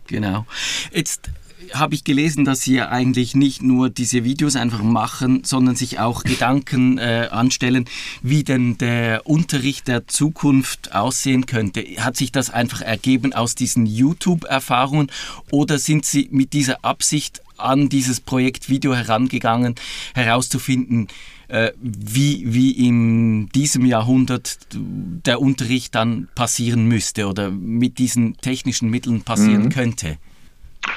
Genau. 0.07 0.45
Jetzt 0.91 1.29
habe 1.73 1.95
ich 1.95 2.03
gelesen, 2.03 2.45
dass 2.45 2.61
Sie 2.61 2.75
ja 2.75 2.89
eigentlich 2.89 3.35
nicht 3.35 3.61
nur 3.61 3.89
diese 3.89 4.23
Videos 4.23 4.55
einfach 4.55 4.81
machen, 4.81 5.43
sondern 5.43 5.75
sich 5.75 5.99
auch 5.99 6.23
Gedanken 6.23 6.97
äh, 6.97 7.27
anstellen, 7.31 7.85
wie 8.21 8.43
denn 8.43 8.77
der 8.77 9.27
Unterricht 9.27 9.87
der 9.87 10.07
Zukunft 10.07 10.93
aussehen 10.93 11.45
könnte. 11.45 11.83
Hat 11.97 12.17
sich 12.17 12.31
das 12.31 12.49
einfach 12.49 12.81
ergeben 12.81 13.33
aus 13.33 13.55
diesen 13.55 13.85
YouTube-Erfahrungen 13.85 15.11
oder 15.51 15.79
sind 15.79 16.05
Sie 16.05 16.27
mit 16.31 16.53
dieser 16.53 16.83
Absicht 16.83 17.41
an 17.57 17.89
dieses 17.89 18.21
Projekt 18.21 18.69
Video 18.69 18.95
herangegangen, 18.95 19.75
herauszufinden, 20.13 21.07
äh, 21.49 21.71
wie, 21.81 22.53
wie 22.53 22.71
in 22.71 23.49
diesem 23.49 23.85
Jahrhundert 23.85 24.59
der 24.73 25.41
Unterricht 25.41 25.95
dann 25.95 26.27
passieren 26.35 26.87
müsste 26.87 27.27
oder 27.27 27.51
mit 27.51 27.97
diesen 27.97 28.37
technischen 28.37 28.89
Mitteln 28.89 29.21
passieren 29.21 29.65
mhm. 29.65 29.69
könnte? 29.69 30.17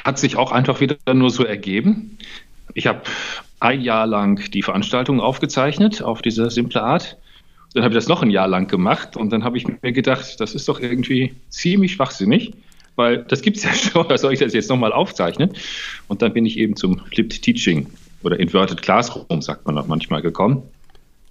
Hat 0.05 0.19
sich 0.19 0.37
auch 0.37 0.53
einfach 0.53 0.81
wieder 0.81 0.97
nur 1.13 1.31
so 1.31 1.45
ergeben. 1.45 2.19
Ich 2.75 2.87
habe 2.87 3.03
ein 3.61 3.81
Jahr 3.81 4.07
lang 4.07 4.51
die 4.51 4.63
Veranstaltung 4.63 5.21
aufgezeichnet 5.21 6.03
auf 6.03 6.23
diese 6.23 6.51
simple 6.51 6.83
Art. 6.83 7.17
Dann 7.75 7.85
habe 7.85 7.95
ich 7.95 7.99
das 7.99 8.09
noch 8.09 8.23
ein 8.23 8.31
Jahr 8.31 8.49
lang 8.49 8.69
gemacht 8.69 9.17
und 9.17 9.31
dann 9.31 9.45
habe 9.45 9.57
ich 9.57 9.67
mir 9.67 9.93
gedacht, 9.93 10.41
das 10.41 10.55
ist 10.55 10.69
doch 10.69 10.81
irgendwie 10.81 11.35
ziemlich 11.49 11.93
schwachsinnig, 11.93 12.53
weil 12.97 13.19
das 13.25 13.41
gibt 13.41 13.57
es 13.57 13.63
ja 13.65 13.73
schon, 13.73 14.09
da 14.09 14.19
soll 14.19 14.33
ich 14.33 14.41
das 14.41 14.53
jetzt 14.53 14.69
nochmal 14.69 14.93
aufzeichnen? 14.93 15.53
Und 16.09 16.23
dann 16.23 16.33
bin 16.33 16.45
ich 16.45 16.59
eben 16.59 16.77
zum 16.77 17.01
Flipped 17.13 17.43
Teaching 17.43 17.87
oder 18.23 18.39
Inverted 18.39 18.83
Classroom, 18.83 19.43
sagt 19.43 19.67
man 19.67 19.79
auch 19.79 19.87
manchmal, 19.87 20.23
gekommen, 20.23 20.63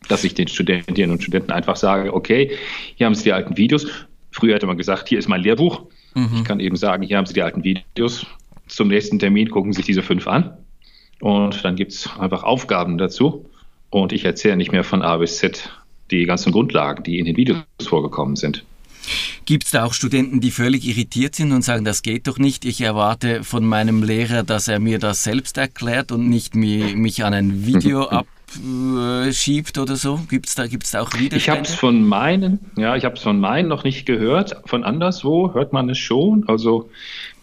dass 0.08 0.24
ich 0.24 0.34
den 0.34 0.48
Studentinnen 0.48 1.12
und 1.12 1.22
Studenten 1.22 1.52
einfach 1.52 1.76
sage, 1.76 2.14
okay, 2.14 2.58
hier 2.96 3.06
haben 3.06 3.16
Sie 3.16 3.24
die 3.24 3.34
alten 3.34 3.58
Videos. 3.58 3.88
Früher 4.32 4.56
hätte 4.56 4.66
man 4.66 4.78
gesagt, 4.78 5.10
hier 5.10 5.20
ist 5.20 5.28
mein 5.28 5.42
Lehrbuch. 5.42 5.84
Mhm. 6.16 6.30
Ich 6.38 6.44
kann 6.44 6.60
eben 6.60 6.76
sagen, 6.76 7.04
hier 7.04 7.18
haben 7.18 7.26
Sie 7.26 7.34
die 7.34 7.44
alten 7.44 7.64
Videos 7.64 8.26
zum 8.72 8.88
nächsten 8.88 9.20
Termin 9.20 9.50
gucken 9.50 9.74
sich 9.74 9.86
diese 9.86 10.02
fünf 10.02 10.28
an. 10.28 10.58
Und 11.20 11.64
dann 11.64 11.76
gibt 11.76 11.92
es 11.92 12.10
einfach 12.18 12.44
Aufgaben 12.44 12.98
dazu. 12.98 13.46
Und 13.90 14.14
ich 14.14 14.24
erzähle 14.26 14.56
nicht 14.56 14.72
mehr 14.72 14.84
von 14.84 15.02
A 15.02 15.18
bis 15.18 15.38
Z 15.38 15.70
die 16.10 16.26
ganzen 16.26 16.52
Grundlagen, 16.52 17.04
die 17.04 17.20
in 17.20 17.26
den 17.26 17.38
Videos 17.38 17.64
vorgekommen 17.84 18.36
sind. 18.36 18.66
Gibt 19.46 19.66
es 19.66 19.72
da 19.72 19.86
auch 19.86 19.94
Studenten, 19.94 20.40
die 20.40 20.52
völlig 20.52 20.88
irritiert 20.88 21.36
sind 21.36 21.52
und 21.52 21.64
sagen, 21.64 21.84
das 21.84 22.02
geht 22.02 22.28
doch 22.28 22.38
nicht, 22.38 22.64
ich 22.66 22.82
erwarte 22.82 23.44
von 23.44 23.66
meinem 23.66 24.04
Lehrer, 24.04 24.44
dass 24.44 24.68
er 24.68 24.80
mir 24.80 25.00
das 25.00 25.24
selbst 25.24 25.58
erklärt 25.58 26.12
und 26.12 26.30
nicht 26.30 26.56
mich 26.56 27.26
an 27.26 27.34
ein 27.34 27.66
Video 27.66 28.08
ab 28.08 28.28
schiebt 29.32 29.78
oder 29.78 29.96
so? 29.96 30.20
Gibt 30.30 30.48
es 30.48 30.56
da, 30.56 30.68
gibt's 30.68 30.92
da 30.92 31.02
auch 31.02 31.14
Widerstände? 31.14 31.38
Ich 31.38 31.50
habe 31.50 31.62
es 31.62 31.74
von 31.74 32.04
meinen, 32.04 32.60
ja, 32.78 32.96
ich 32.96 33.06
habe 33.06 33.16
es 33.16 33.22
von 33.22 33.40
meinen 33.40 33.68
noch 33.68 33.84
nicht 33.84 34.06
gehört. 34.06 34.56
Von 34.66 34.84
anderswo 34.84 35.54
hört 35.54 35.74
man 35.74 35.90
es 35.90 35.98
schon. 35.98 36.48
Also 36.48 36.90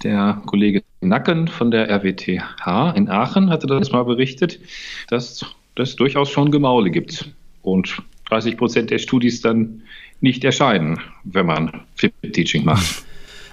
der 0.03 0.41
Kollege 0.47 0.83
Nacken 1.01 1.49
von 1.49 1.71
der 1.71 1.89
RWTH 1.89 2.95
in 2.97 3.09
Aachen 3.09 3.51
hatte 3.51 3.67
das 3.67 3.93
mal 3.93 4.05
berichtet, 4.05 4.59
dass 5.09 5.45
es 5.77 5.97
durchaus 5.97 6.31
schon 6.31 6.51
Gemaule 6.51 6.91
gibt 6.91 7.31
und 7.63 8.03
30 8.29 8.57
Prozent 8.57 8.91
der 8.91 8.99
Studis 8.99 9.41
dann 9.41 9.83
nicht 10.21 10.45
erscheinen, 10.45 11.01
wenn 11.25 11.47
man 11.47 11.83
Flip 11.95 12.13
Teaching 12.33 12.65
macht. 12.65 13.05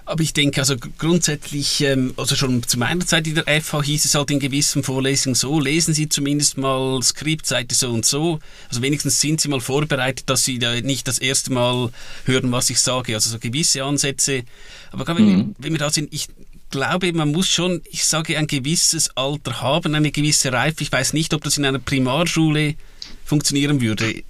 Aber 0.07 0.21
ich 0.21 0.33
denke, 0.33 0.61
also 0.61 0.75
grundsätzlich, 0.97 1.81
ähm, 1.81 2.13
also 2.15 2.35
schon 2.35 2.61
zu 2.61 2.77
meiner 2.77 3.05
Zeit 3.05 3.25
in 3.25 3.35
der 3.35 3.61
FH 3.61 3.81
hieß 3.81 4.05
es 4.05 4.13
halt 4.13 4.29
in 4.29 4.39
gewissen 4.39 4.83
Vorlesungen 4.83 5.33
so, 5.33 5.59
lesen 5.59 5.95
Sie 5.95 6.07
zumindest 6.07 6.57
mal 6.57 7.01
Skriptseite 7.01 7.73
so 7.73 7.89
und 7.89 8.05
so. 8.05 8.39
Also 8.69 8.83
wenigstens 8.83 9.19
sind 9.19 9.41
Sie 9.41 9.47
mal 9.47 9.61
vorbereitet, 9.61 10.29
dass 10.29 10.45
Sie 10.45 10.59
da 10.59 10.79
nicht 10.79 11.07
das 11.07 11.17
erste 11.17 11.51
Mal 11.51 11.91
hören, 12.25 12.51
was 12.51 12.69
ich 12.69 12.79
sage. 12.79 13.15
Also 13.15 13.31
so 13.31 13.39
gewisse 13.39 13.83
Ansätze. 13.83 14.43
Aber 14.91 15.07
wenn, 15.07 15.25
mhm. 15.25 15.37
wir, 15.37 15.55
wenn 15.57 15.73
wir 15.73 15.79
da 15.79 15.89
sind, 15.89 16.13
ich 16.13 16.27
glaube, 16.69 17.11
man 17.13 17.31
muss 17.31 17.47
schon, 17.47 17.81
ich 17.89 18.05
sage, 18.05 18.37
ein 18.37 18.47
gewisses 18.47 19.09
Alter 19.17 19.61
haben, 19.61 19.95
eine 19.95 20.11
gewisse 20.11 20.51
Reife. 20.51 20.83
Ich 20.83 20.91
weiß 20.91 21.13
nicht, 21.13 21.33
ob 21.33 21.43
das 21.43 21.57
in 21.57 21.65
einer 21.65 21.79
Primarschule 21.79 22.75
funktionieren 23.23 23.81
würde. 23.81 24.23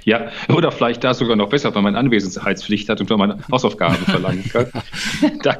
Ja, 0.04 0.30
oder 0.48 0.72
vielleicht 0.72 1.04
da 1.04 1.12
sogar 1.12 1.36
noch 1.36 1.50
besser, 1.50 1.74
wenn 1.74 1.82
man 1.82 1.94
Anwesenheitspflicht 1.94 2.88
hat 2.88 3.00
und 3.00 3.10
wenn 3.10 3.18
man 3.18 3.44
Hausaufgaben 3.52 3.96
verlangen 3.96 4.44
kann. 4.48 4.66
dann, 5.42 5.56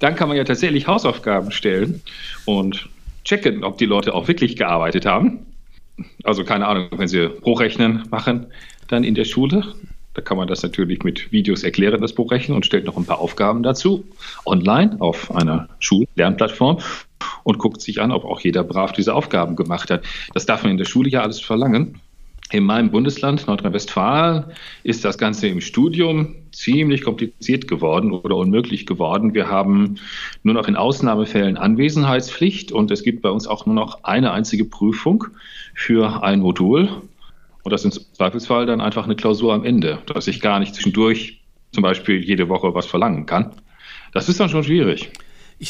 dann 0.00 0.16
kann 0.16 0.28
man 0.28 0.36
ja 0.36 0.44
tatsächlich 0.44 0.86
Hausaufgaben 0.86 1.50
stellen 1.50 2.00
und 2.46 2.88
checken, 3.24 3.64
ob 3.64 3.78
die 3.78 3.86
Leute 3.86 4.14
auch 4.14 4.28
wirklich 4.28 4.56
gearbeitet 4.56 5.06
haben. 5.06 5.46
Also 6.24 6.44
keine 6.44 6.66
Ahnung, 6.66 6.88
wenn 6.96 7.08
sie 7.08 7.28
Bruchrechnen 7.28 8.04
machen, 8.10 8.46
dann 8.88 9.04
in 9.04 9.14
der 9.14 9.24
Schule. 9.24 9.74
Da 10.14 10.20
kann 10.20 10.36
man 10.36 10.46
das 10.46 10.62
natürlich 10.62 11.02
mit 11.04 11.32
Videos 11.32 11.62
erklären, 11.62 12.00
das 12.02 12.14
Bruchrechnen, 12.14 12.54
und 12.54 12.66
stellt 12.66 12.84
noch 12.84 12.98
ein 12.98 13.06
paar 13.06 13.18
Aufgaben 13.18 13.62
dazu 13.62 14.04
online 14.44 14.96
auf 15.00 15.34
einer 15.34 15.68
Schullernplattform 15.78 16.78
und 17.44 17.58
guckt 17.58 17.80
sich 17.80 18.00
an, 18.00 18.12
ob 18.12 18.24
auch 18.24 18.40
jeder 18.40 18.62
brav 18.62 18.92
diese 18.92 19.14
Aufgaben 19.14 19.56
gemacht 19.56 19.90
hat. 19.90 20.04
Das 20.34 20.44
darf 20.44 20.64
man 20.64 20.72
in 20.72 20.78
der 20.78 20.84
Schule 20.84 21.08
ja 21.08 21.22
alles 21.22 21.40
verlangen. 21.40 22.00
In 22.52 22.64
meinem 22.64 22.90
Bundesland, 22.90 23.46
Nordrhein-Westfalen, 23.46 24.44
ist 24.82 25.06
das 25.06 25.16
Ganze 25.16 25.48
im 25.48 25.62
Studium 25.62 26.34
ziemlich 26.52 27.02
kompliziert 27.02 27.66
geworden 27.66 28.12
oder 28.12 28.36
unmöglich 28.36 28.84
geworden. 28.84 29.32
Wir 29.32 29.48
haben 29.48 29.94
nur 30.42 30.52
noch 30.52 30.68
in 30.68 30.76
Ausnahmefällen 30.76 31.56
Anwesenheitspflicht 31.56 32.70
und 32.70 32.90
es 32.90 33.02
gibt 33.02 33.22
bei 33.22 33.30
uns 33.30 33.46
auch 33.46 33.64
nur 33.64 33.74
noch 33.74 34.04
eine 34.04 34.32
einzige 34.32 34.66
Prüfung 34.66 35.24
für 35.74 36.22
ein 36.22 36.40
Modul. 36.40 36.90
Und 37.62 37.72
das 37.72 37.86
ist 37.86 37.96
im 37.96 38.04
Zweifelsfall 38.12 38.66
dann 38.66 38.82
einfach 38.82 39.06
eine 39.06 39.16
Klausur 39.16 39.54
am 39.54 39.64
Ende, 39.64 40.00
dass 40.04 40.28
ich 40.28 40.42
gar 40.42 40.58
nicht 40.58 40.74
zwischendurch 40.74 41.40
zum 41.72 41.82
Beispiel 41.82 42.22
jede 42.22 42.50
Woche 42.50 42.74
was 42.74 42.84
verlangen 42.84 43.24
kann. 43.24 43.52
Das 44.12 44.28
ist 44.28 44.40
dann 44.40 44.50
schon 44.50 44.62
schwierig. 44.62 45.10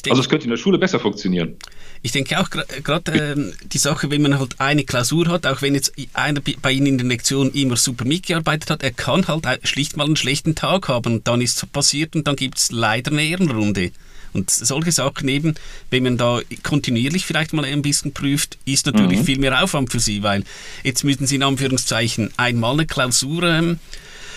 Denke, 0.01 0.11
also 0.11 0.23
es 0.23 0.29
könnte 0.29 0.45
in 0.45 0.51
der 0.51 0.57
Schule 0.57 0.79
besser 0.79 0.99
funktionieren. 0.99 1.59
Ich 2.03 2.13
denke 2.13 2.41
auch 2.41 2.51
gerade 2.51 3.13
äh, 3.13 3.53
die 3.69 3.79
Sache, 3.79 4.11
wenn 4.11 4.23
man 4.23 4.39
halt 4.39 4.61
eine 4.61 4.85
Klausur 4.85 5.29
hat, 5.29 5.47
auch 5.47 5.63
wenn 5.63 5.75
jetzt 5.75 5.93
einer 6.15 6.41
bei 6.61 6.73
Ihnen 6.73 6.87
in 6.87 6.99
der 6.99 7.07
Lektion 7.07 7.53
immer 7.53 7.77
super 7.77 8.05
mitgearbeitet 8.05 8.71
hat, 8.71 8.83
er 8.83 8.91
kann 8.91 9.29
halt 9.29 9.47
schlicht 9.63 9.97
mal 9.97 10.05
einen 10.05 10.17
schlechten 10.17 10.55
Tag 10.55 10.89
haben 10.89 11.15
und 11.15 11.29
dann 11.29 11.41
ist 11.41 11.63
es 11.63 11.67
passiert 11.67 12.17
und 12.17 12.27
dann 12.27 12.37
gibt 12.37 12.59
es 12.59 12.73
leider 12.73 13.13
eine 13.13 13.25
Ehrenrunde. 13.25 13.93
Und 14.33 14.51
solche 14.51 14.93
Sachen 14.93 15.29
eben, 15.29 15.55
wenn 15.91 16.03
man 16.03 16.17
da 16.17 16.41
kontinuierlich 16.63 17.27
vielleicht 17.27 17.53
mal 17.53 17.65
ein 17.65 17.83
bisschen 17.83 18.13
prüft, 18.13 18.59
ist 18.65 18.87
natürlich 18.87 19.21
mhm. 19.21 19.25
viel 19.25 19.39
mehr 19.39 19.63
Aufwand 19.63 19.93
für 19.93 20.01
Sie, 20.01 20.23
weil 20.23 20.45
jetzt 20.83 21.05
müssen 21.05 21.27
Sie 21.27 21.37
in 21.37 21.43
Anführungszeichen 21.43 22.31
einmal 22.37 22.73
eine 22.73 22.87
Klausur 22.87 23.43
ähm, 23.45 23.79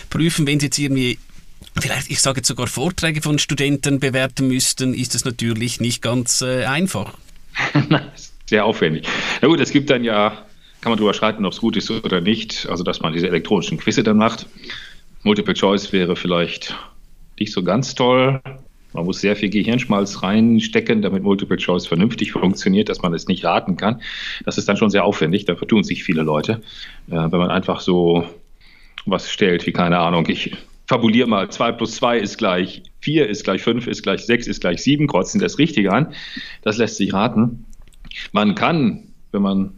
prüfen, 0.09 0.45
wenn 0.45 0.59
Sie 0.59 0.67
jetzt 0.67 0.77
irgendwie 0.77 1.17
vielleicht, 1.79 2.11
ich 2.11 2.19
sage 2.19 2.39
jetzt 2.39 2.47
sogar 2.47 2.67
Vorträge 2.67 3.21
von 3.21 3.39
Studenten 3.39 3.99
bewerten 3.99 4.47
müssten, 4.47 4.93
ist 4.93 5.15
das 5.15 5.25
natürlich 5.25 5.79
nicht 5.79 6.01
ganz 6.01 6.41
äh, 6.41 6.65
einfach. 6.65 7.13
Sehr 8.45 8.65
aufwendig. 8.65 9.07
Na 9.41 9.47
gut, 9.47 9.59
es 9.59 9.71
gibt 9.71 9.89
dann 9.89 10.03
ja, 10.03 10.29
kann 10.81 10.91
man 10.91 10.97
darüber 10.97 11.13
streiten, 11.13 11.45
ob 11.45 11.53
es 11.53 11.59
gut 11.59 11.77
ist 11.77 11.89
oder 11.89 12.21
nicht, 12.21 12.67
also 12.69 12.83
dass 12.83 13.01
man 13.01 13.13
diese 13.13 13.27
elektronischen 13.27 13.77
Quizze 13.77 14.03
dann 14.03 14.17
macht. 14.17 14.47
Multiple 15.23 15.55
Choice 15.55 15.91
wäre 15.91 16.15
vielleicht 16.15 16.75
nicht 17.39 17.51
so 17.51 17.63
ganz 17.63 17.95
toll. 17.95 18.41
Man 18.93 19.05
muss 19.05 19.19
sehr 19.19 19.35
viel 19.35 19.49
Gehirnschmalz 19.49 20.23
reinstecken, 20.23 21.01
damit 21.01 21.23
Multiple 21.23 21.57
Choice 21.57 21.87
vernünftig 21.87 22.31
funktioniert, 22.31 22.87
dass 22.87 23.01
man 23.01 23.13
es 23.13 23.27
nicht 23.27 23.43
raten 23.43 23.75
kann. 23.75 24.01
Das 24.45 24.57
ist 24.57 24.69
dann 24.69 24.77
schon 24.77 24.89
sehr 24.89 25.03
aufwendig, 25.03 25.45
da 25.45 25.55
vertun 25.55 25.83
sich 25.83 26.03
viele 26.03 26.21
Leute. 26.21 26.61
Äh, 27.09 27.15
wenn 27.15 27.39
man 27.39 27.49
einfach 27.49 27.81
so 27.81 28.25
was 29.05 29.29
stellt, 29.29 29.65
wie 29.65 29.73
keine 29.73 29.99
Ahnung, 29.99 30.27
ich 30.29 30.55
fabuliere 30.87 31.27
mal, 31.27 31.49
2 31.49 31.71
plus 31.73 31.95
2 31.95 32.19
ist 32.19 32.37
gleich 32.37 32.83
4, 33.01 33.27
ist 33.29 33.43
gleich 33.43 33.61
5, 33.61 33.87
ist 33.87 34.03
gleich 34.03 34.25
6, 34.25 34.47
ist 34.47 34.61
gleich 34.61 34.81
7, 34.81 35.07
kreuzen 35.07 35.39
das 35.39 35.57
Richtige 35.57 35.91
an. 35.91 36.13
Das 36.61 36.77
lässt 36.77 36.97
sich 36.97 37.13
raten. 37.13 37.65
Man 38.31 38.55
kann, 38.55 39.09
wenn 39.31 39.41
man 39.41 39.73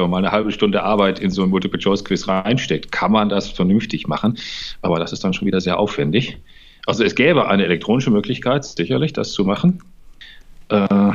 wir 0.00 0.08
mal 0.08 0.18
eine 0.18 0.32
halbe 0.32 0.52
Stunde 0.52 0.82
Arbeit 0.82 1.18
in 1.18 1.30
so 1.30 1.42
ein 1.42 1.50
Multiple-Choice-Quiz 1.50 2.28
reinsteckt, 2.28 2.92
kann 2.92 3.12
man 3.12 3.28
das 3.28 3.48
vernünftig 3.48 4.06
machen. 4.06 4.38
Aber 4.82 4.98
das 4.98 5.12
ist 5.12 5.22
dann 5.24 5.32
schon 5.32 5.46
wieder 5.46 5.60
sehr 5.60 5.78
aufwendig. 5.78 6.38
Also 6.86 7.04
es 7.04 7.14
gäbe 7.14 7.48
eine 7.48 7.64
elektronische 7.64 8.10
Möglichkeit, 8.10 8.64
sicherlich, 8.64 9.12
das 9.12 9.32
zu 9.32 9.44
machen. 9.44 9.82
Äh, 10.68 11.12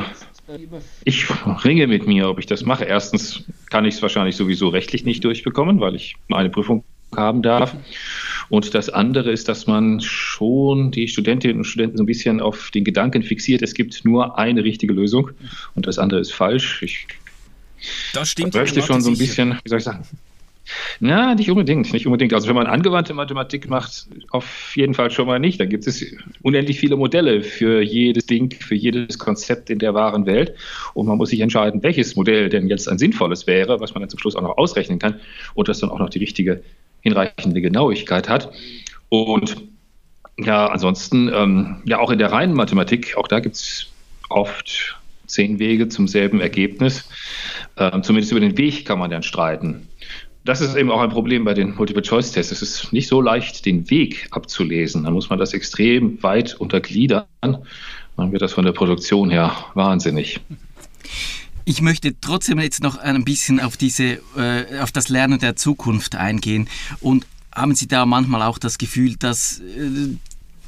ich 1.03 1.27
ringe 1.65 1.87
mit 1.87 2.05
mir, 2.05 2.29
ob 2.29 2.39
ich 2.39 2.45
das 2.45 2.65
mache. 2.65 2.85
Erstens 2.85 3.43
kann 3.69 3.85
ich 3.85 3.95
es 3.95 4.01
wahrscheinlich 4.01 4.35
sowieso 4.35 4.69
rechtlich 4.69 5.03
nicht 5.03 5.23
durchbekommen, 5.23 5.79
weil 5.79 5.95
ich 5.95 6.15
eine 6.31 6.49
Prüfung 6.49 6.83
haben 7.15 7.41
darf. 7.41 7.75
Und 8.49 8.73
das 8.73 8.89
andere 8.89 9.31
ist, 9.31 9.47
dass 9.47 9.67
man 9.67 9.99
schon 10.01 10.91
die 10.91 11.07
Studentinnen 11.07 11.57
und 11.57 11.65
Studenten 11.65 11.97
so 11.97 12.03
ein 12.03 12.07
bisschen 12.07 12.41
auf 12.41 12.71
den 12.71 12.83
Gedanken 12.83 13.23
fixiert, 13.23 13.61
es 13.61 13.73
gibt 13.73 14.05
nur 14.05 14.37
eine 14.37 14.63
richtige 14.63 14.93
Lösung 14.93 15.31
und 15.75 15.87
das 15.87 15.99
andere 15.99 16.19
ist 16.19 16.31
falsch. 16.31 16.81
Ich 16.83 17.07
das 18.13 18.31
stimmt. 18.31 18.53
möchte 18.53 18.81
schon 18.81 19.01
so 19.01 19.09
ein 19.09 19.17
bisschen, 19.17 19.59
wie 19.63 19.69
soll 19.69 19.79
ich 19.79 19.83
sagen, 19.83 20.05
na, 20.99 21.35
nicht 21.35 21.49
unbedingt, 21.49 21.93
nicht 21.93 22.07
unbedingt. 22.07 22.33
Also 22.33 22.47
wenn 22.47 22.55
man 22.55 22.65
angewandte 22.65 23.13
Mathematik 23.13 23.69
macht, 23.69 24.07
auf 24.31 24.75
jeden 24.75 24.93
Fall 24.93 25.11
schon 25.11 25.27
mal 25.27 25.39
nicht. 25.39 25.59
Dann 25.59 25.69
gibt 25.69 25.85
es 25.85 26.03
unendlich 26.41 26.79
viele 26.79 26.95
Modelle 26.95 27.43
für 27.43 27.81
jedes 27.81 28.25
Ding, 28.25 28.51
für 28.51 28.75
jedes 28.75 29.19
Konzept 29.19 29.69
in 29.69 29.79
der 29.79 29.93
wahren 29.93 30.25
Welt. 30.25 30.55
Und 30.93 31.05
man 31.05 31.17
muss 31.17 31.29
sich 31.29 31.41
entscheiden, 31.41 31.83
welches 31.83 32.15
Modell 32.15 32.49
denn 32.49 32.67
jetzt 32.67 32.89
ein 32.89 32.97
sinnvolles 32.97 33.45
wäre, 33.45 33.79
was 33.79 33.93
man 33.93 34.01
dann 34.01 34.09
zum 34.09 34.19
Schluss 34.19 34.35
auch 34.35 34.41
noch 34.41 34.57
ausrechnen 34.57 34.97
kann 34.97 35.19
und 35.53 35.67
das 35.67 35.79
dann 35.79 35.91
auch 35.91 35.99
noch 35.99 36.09
die 36.09 36.19
richtige, 36.19 36.63
hinreichende 37.05 37.61
Genauigkeit 37.61 38.27
hat. 38.27 38.51
Und 39.09 39.55
ja, 40.37 40.67
ansonsten, 40.67 41.31
ähm, 41.33 41.77
ja, 41.85 41.99
auch 41.99 42.11
in 42.11 42.19
der 42.19 42.31
reinen 42.31 42.53
Mathematik, 42.53 43.15
auch 43.15 43.27
da 43.27 43.39
gibt 43.39 43.55
es 43.55 43.87
oft 44.29 44.97
zehn 45.27 45.59
Wege 45.59 45.87
zum 45.87 46.07
selben 46.07 46.41
Ergebnis. 46.41 47.07
Ähm, 47.77 48.03
zumindest 48.03 48.31
über 48.31 48.41
den 48.41 48.57
Weg 48.57 48.85
kann 48.85 48.99
man 48.99 49.09
dann 49.09 49.23
streiten 49.23 49.87
das 50.45 50.61
ist 50.61 50.75
eben 50.75 50.91
auch 50.91 51.01
ein 51.01 51.09
Problem 51.09 51.43
bei 51.43 51.55
den 51.55 51.75
Multiple-Choice-Tests. 51.75 52.51
Es 52.51 52.61
ist 52.61 52.93
nicht 52.93 53.07
so 53.07 53.19
leicht, 53.19 53.65
den 53.65 53.89
Weg 53.89 54.27
abzulesen. 54.29 55.03
Da 55.03 55.11
muss 55.11 55.29
man 55.29 55.39
das 55.39 55.53
extrem 55.53 56.21
weit 56.21 56.53
untergliedern. 56.53 57.25
Dann 57.41 58.31
wird 58.31 58.43
das 58.43 58.53
von 58.53 58.63
der 58.63 58.71
Produktion 58.71 59.31
her 59.31 59.51
wahnsinnig. 59.73 60.39
Ich 61.65 61.81
möchte 61.81 62.19
trotzdem 62.21 62.59
jetzt 62.59 62.83
noch 62.83 62.97
ein 62.97 63.25
bisschen 63.25 63.59
auf 63.59 63.75
diese, 63.75 64.21
äh, 64.37 64.79
auf 64.79 64.91
das 64.91 65.09
Lernen 65.09 65.39
der 65.39 65.55
Zukunft 65.55 66.15
eingehen. 66.15 66.69
Und 67.01 67.25
haben 67.53 67.73
Sie 67.73 67.87
da 67.87 68.05
manchmal 68.05 68.43
auch 68.43 68.59
das 68.59 68.77
Gefühl, 68.77 69.15
dass 69.17 69.59
äh, 69.59 70.15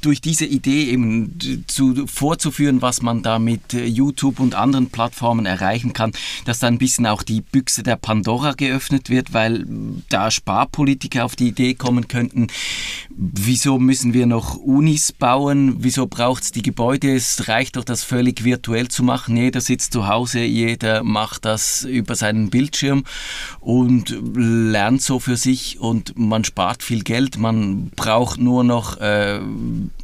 durch 0.00 0.20
diese 0.20 0.46
Idee 0.46 0.84
eben 0.90 1.64
zu, 1.66 2.06
vorzuführen, 2.06 2.82
was 2.82 3.02
man 3.02 3.22
da 3.22 3.38
mit 3.38 3.74
äh, 3.74 3.84
YouTube 3.84 4.40
und 4.40 4.54
anderen 4.54 4.90
Plattformen 4.90 5.46
erreichen 5.46 5.92
kann, 5.92 6.12
dass 6.44 6.58
da 6.58 6.66
ein 6.66 6.78
bisschen 6.78 7.06
auch 7.06 7.22
die 7.22 7.40
Büchse 7.40 7.82
der 7.82 7.96
Pandora 7.96 8.52
geöffnet 8.52 9.10
wird, 9.10 9.32
weil 9.32 9.66
da 10.08 10.30
Sparpolitiker 10.30 11.24
auf 11.24 11.36
die 11.36 11.48
Idee 11.48 11.74
kommen 11.74 12.08
könnten, 12.08 12.48
wieso 13.10 13.78
müssen 13.78 14.14
wir 14.14 14.26
noch 14.26 14.56
Unis 14.56 15.12
bauen, 15.12 15.76
wieso 15.80 16.06
braucht 16.06 16.44
es 16.44 16.52
die 16.52 16.62
Gebäude, 16.62 17.14
es 17.14 17.48
reicht 17.48 17.76
doch 17.76 17.84
das 17.84 18.04
völlig 18.04 18.44
virtuell 18.44 18.88
zu 18.88 19.02
machen, 19.02 19.36
jeder 19.36 19.60
sitzt 19.60 19.92
zu 19.92 20.06
Hause, 20.06 20.40
jeder 20.40 21.02
macht 21.02 21.44
das 21.44 21.84
über 21.84 22.14
seinen 22.14 22.50
Bildschirm 22.50 23.04
und 23.60 24.16
lernt 24.34 25.02
so 25.02 25.18
für 25.18 25.36
sich 25.36 25.80
und 25.80 26.16
man 26.16 26.44
spart 26.44 26.82
viel 26.82 27.02
Geld, 27.02 27.38
man 27.38 27.90
braucht 27.96 28.40
nur 28.40 28.64
noch 28.64 28.98
äh, 28.98 29.40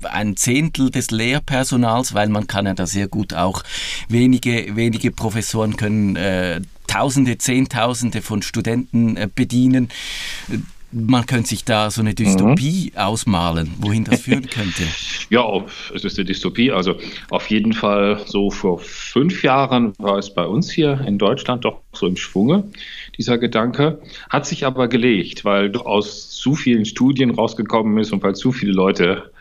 ein 0.03 0.37
Zehntel 0.37 0.91
des 0.91 1.11
Lehrpersonals, 1.11 2.15
weil 2.15 2.29
man 2.29 2.47
kann 2.47 2.67
ja 2.67 2.75
da 2.75 2.87
sehr 2.87 3.09
gut 3.09 3.35
auch 3.35 3.63
wenige, 4.09 4.77
wenige 4.77 5.11
Professoren 5.11 5.77
können 5.77 6.17
äh, 6.17 6.61
Tausende, 6.87 7.39
Zehntausende 7.39 8.23
von 8.23 8.43
Studenten 8.43 9.17
äh, 9.17 9.29
bedienen. 9.35 9.89
Man 10.93 11.27
könnte 11.27 11.49
sich 11.49 11.65
da 11.65 11.91
so 11.91 12.03
eine 12.03 12.15
Dystopie 12.15 12.93
mhm. 12.95 13.01
ausmalen, 13.01 13.73
wohin 13.79 14.05
das 14.05 14.21
führen 14.21 14.49
könnte. 14.49 14.85
Ja, 15.31 15.65
es 15.93 16.05
ist 16.05 16.19
eine 16.19 16.27
Dystopie. 16.27 16.71
Also 16.71 16.97
auf 17.31 17.51
jeden 17.51 17.73
Fall 17.73 18.21
so 18.27 18.51
vor 18.51 18.79
fünf 18.79 19.43
Jahren 19.43 19.95
war 19.99 20.19
es 20.19 20.33
bei 20.33 20.45
uns 20.45 20.71
hier 20.71 21.01
in 21.07 21.17
Deutschland 21.17 21.65
doch 21.65 21.81
so 21.95 22.07
im 22.07 22.17
Schwunge, 22.17 22.65
dieser 23.17 23.39
Gedanke. 23.39 24.01
Hat 24.29 24.47
sich 24.47 24.67
aber 24.67 24.87
gelegt, 24.87 25.45
weil 25.45 25.75
aus 25.79 26.31
zu 26.31 26.55
vielen 26.55 26.85
Studien 26.85 27.31
rausgekommen 27.31 27.97
ist 27.99 28.13
und 28.13 28.23
weil 28.23 28.37
zu 28.37 28.53
viele 28.53 28.73
Leute 28.73 29.33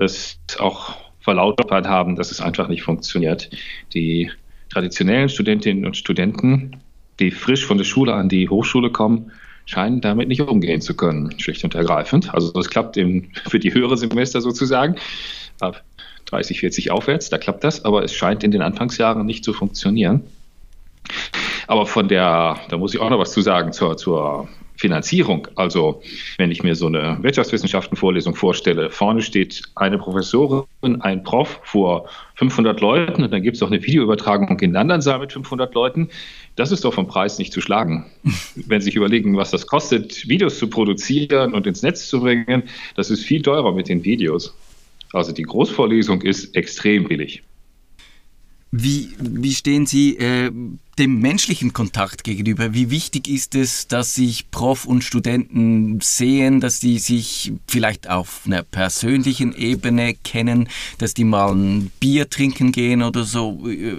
es 0.00 0.38
auch 0.58 0.94
verlautbart 1.20 1.86
haben, 1.86 2.16
dass 2.16 2.30
es 2.30 2.40
einfach 2.40 2.68
nicht 2.68 2.82
funktioniert. 2.82 3.50
Die 3.94 4.30
traditionellen 4.70 5.28
Studentinnen 5.28 5.84
und 5.84 5.96
Studenten, 5.96 6.76
die 7.18 7.30
frisch 7.30 7.66
von 7.66 7.78
der 7.78 7.84
Schule 7.84 8.14
an 8.14 8.28
die 8.28 8.48
Hochschule 8.48 8.90
kommen, 8.90 9.30
scheinen 9.66 10.00
damit 10.00 10.28
nicht 10.28 10.40
umgehen 10.40 10.80
zu 10.80 10.96
können, 10.96 11.38
schlicht 11.38 11.62
und 11.64 11.74
ergreifend. 11.74 12.34
Also 12.34 12.50
das 12.52 12.70
klappt 12.70 12.96
im, 12.96 13.30
für 13.48 13.58
die 13.58 13.72
höhere 13.72 13.96
Semester 13.96 14.40
sozusagen, 14.40 14.96
ab 15.60 15.84
30, 16.26 16.60
40 16.60 16.90
aufwärts, 16.90 17.28
da 17.28 17.38
klappt 17.38 17.64
das, 17.64 17.84
aber 17.84 18.02
es 18.02 18.14
scheint 18.14 18.42
in 18.42 18.50
den 18.50 18.62
Anfangsjahren 18.62 19.24
nicht 19.26 19.44
zu 19.44 19.52
funktionieren. 19.52 20.22
Aber 21.66 21.86
von 21.86 22.08
der, 22.08 22.58
da 22.68 22.78
muss 22.78 22.94
ich 22.94 23.00
auch 23.00 23.10
noch 23.10 23.18
was 23.18 23.32
zu 23.32 23.42
sagen, 23.42 23.72
zur, 23.72 23.96
zur 23.96 24.48
Finanzierung. 24.80 25.46
Also 25.56 26.02
wenn 26.38 26.50
ich 26.50 26.62
mir 26.62 26.74
so 26.74 26.86
eine 26.86 27.18
Wirtschaftswissenschaften-Vorlesung 27.20 28.34
vorstelle, 28.34 28.90
vorne 28.90 29.20
steht 29.20 29.62
eine 29.74 29.98
Professorin, 29.98 30.64
ein 31.00 31.22
Prof 31.22 31.60
vor 31.64 32.08
500 32.36 32.80
Leuten 32.80 33.22
und 33.22 33.30
dann 33.30 33.42
gibt 33.42 33.56
es 33.56 33.62
auch 33.62 33.66
eine 33.66 33.82
Videoübertragung 33.82 34.48
in 34.48 34.56
den 34.56 34.76
anderen 34.76 35.02
Saal 35.02 35.18
mit 35.18 35.34
500 35.34 35.74
Leuten. 35.74 36.08
Das 36.56 36.72
ist 36.72 36.82
doch 36.84 36.94
vom 36.94 37.06
Preis 37.06 37.38
nicht 37.38 37.52
zu 37.52 37.60
schlagen. 37.60 38.06
wenn 38.54 38.80
Sie 38.80 38.86
sich 38.86 38.96
überlegen, 38.96 39.36
was 39.36 39.50
das 39.50 39.66
kostet, 39.66 40.26
Videos 40.26 40.58
zu 40.58 40.70
produzieren 40.70 41.52
und 41.52 41.66
ins 41.66 41.82
Netz 41.82 42.08
zu 42.08 42.20
bringen, 42.20 42.62
das 42.96 43.10
ist 43.10 43.22
viel 43.22 43.42
teurer 43.42 43.72
mit 43.74 43.88
den 43.88 44.02
Videos. 44.02 44.54
Also 45.12 45.32
die 45.32 45.42
Großvorlesung 45.42 46.22
ist 46.22 46.56
extrem 46.56 47.04
billig. 47.04 47.42
Wie, 48.72 49.10
wie 49.18 49.54
stehen 49.54 49.84
Sie 49.86 50.16
äh, 50.16 50.52
dem 50.96 51.18
menschlichen 51.18 51.72
Kontakt 51.72 52.22
gegenüber? 52.22 52.72
Wie 52.72 52.90
wichtig 52.90 53.26
ist 53.26 53.56
es, 53.56 53.88
dass 53.88 54.14
sich 54.14 54.52
Prof 54.52 54.84
und 54.84 55.02
Studenten 55.02 56.00
sehen, 56.00 56.60
dass 56.60 56.78
die 56.78 57.00
sich 57.00 57.52
vielleicht 57.66 58.08
auf 58.08 58.42
einer 58.46 58.62
persönlichen 58.62 59.56
Ebene 59.56 60.14
kennen, 60.14 60.68
dass 60.98 61.14
die 61.14 61.24
mal 61.24 61.52
ein 61.52 61.90
Bier 61.98 62.30
trinken 62.30 62.70
gehen 62.70 63.02
oder 63.02 63.24
so? 63.24 63.68
Äh, 63.68 63.94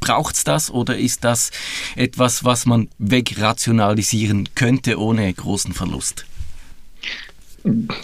Braucht 0.00 0.36
es 0.36 0.44
das 0.44 0.70
oder 0.70 0.96
ist 0.96 1.24
das 1.24 1.50
etwas, 1.96 2.44
was 2.44 2.66
man 2.66 2.88
wegrationalisieren 2.98 4.48
könnte 4.54 4.98
ohne 4.98 5.30
großen 5.34 5.74
Verlust? 5.74 6.24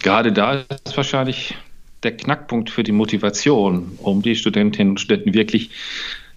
Gerade 0.03 0.33
da 0.33 0.65
ist 0.85 0.97
wahrscheinlich 0.97 1.55
der 2.05 2.17
Knackpunkt 2.17 2.71
für 2.71 2.83
die 2.83 2.93
Motivation, 2.93 3.99
um 3.99 4.23
die 4.23 4.37
Studentinnen 4.37 4.93
und 4.93 5.01
Studenten 5.01 5.35
wirklich 5.35 5.71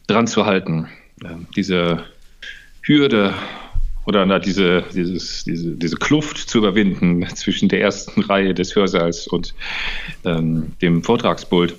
dran 0.07 0.27
zu 0.27 0.45
halten. 0.45 0.87
Diese 1.55 2.03
Hürde 2.81 3.33
oder 4.05 4.25
na, 4.25 4.39
diese, 4.39 4.85
dieses, 4.93 5.43
diese, 5.43 5.71
diese 5.71 5.97
Kluft 5.97 6.37
zu 6.37 6.59
überwinden 6.59 7.27
zwischen 7.35 7.67
der 7.67 7.81
ersten 7.81 8.21
Reihe 8.21 8.53
des 8.53 8.75
Hörsaals 8.75 9.27
und 9.27 9.53
ähm, 10.23 10.71
dem 10.81 11.03
Vortragspult. 11.03 11.75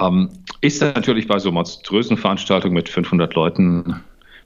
Ähm, 0.00 0.30
ist 0.60 0.80
natürlich 0.80 1.28
bei 1.28 1.38
so 1.38 1.52
monströsen 1.52 2.16
Veranstaltungen 2.16 2.74
mit 2.74 2.88
500 2.88 3.34
Leuten 3.34 4.00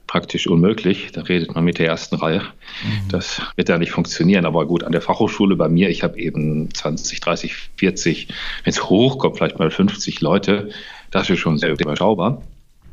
praktisch 0.07 0.47
unmöglich. 0.47 1.11
Da 1.11 1.21
redet 1.21 1.53
man 1.53 1.63
mit 1.63 1.77
der 1.77 1.87
ersten 1.87 2.15
Reihe. 2.15 2.39
Mhm. 2.39 3.09
Das 3.09 3.41
wird 3.55 3.69
ja 3.69 3.77
nicht 3.77 3.91
funktionieren. 3.91 4.45
Aber 4.45 4.65
gut, 4.65 4.83
an 4.83 4.93
der 4.93 5.01
Fachhochschule 5.01 5.55
bei 5.55 5.67
mir, 5.69 5.89
ich 5.89 6.03
habe 6.03 6.17
eben 6.17 6.73
20, 6.73 7.19
30, 7.19 7.53
40, 7.77 8.27
wenn 8.63 8.71
es 8.71 8.83
hochkommt, 8.89 9.37
vielleicht 9.37 9.59
mal 9.59 9.69
50 9.69 10.21
Leute. 10.21 10.69
Das 11.11 11.29
ist 11.29 11.39
schon 11.39 11.57
sehr 11.57 11.71
überschaubar. 11.71 12.41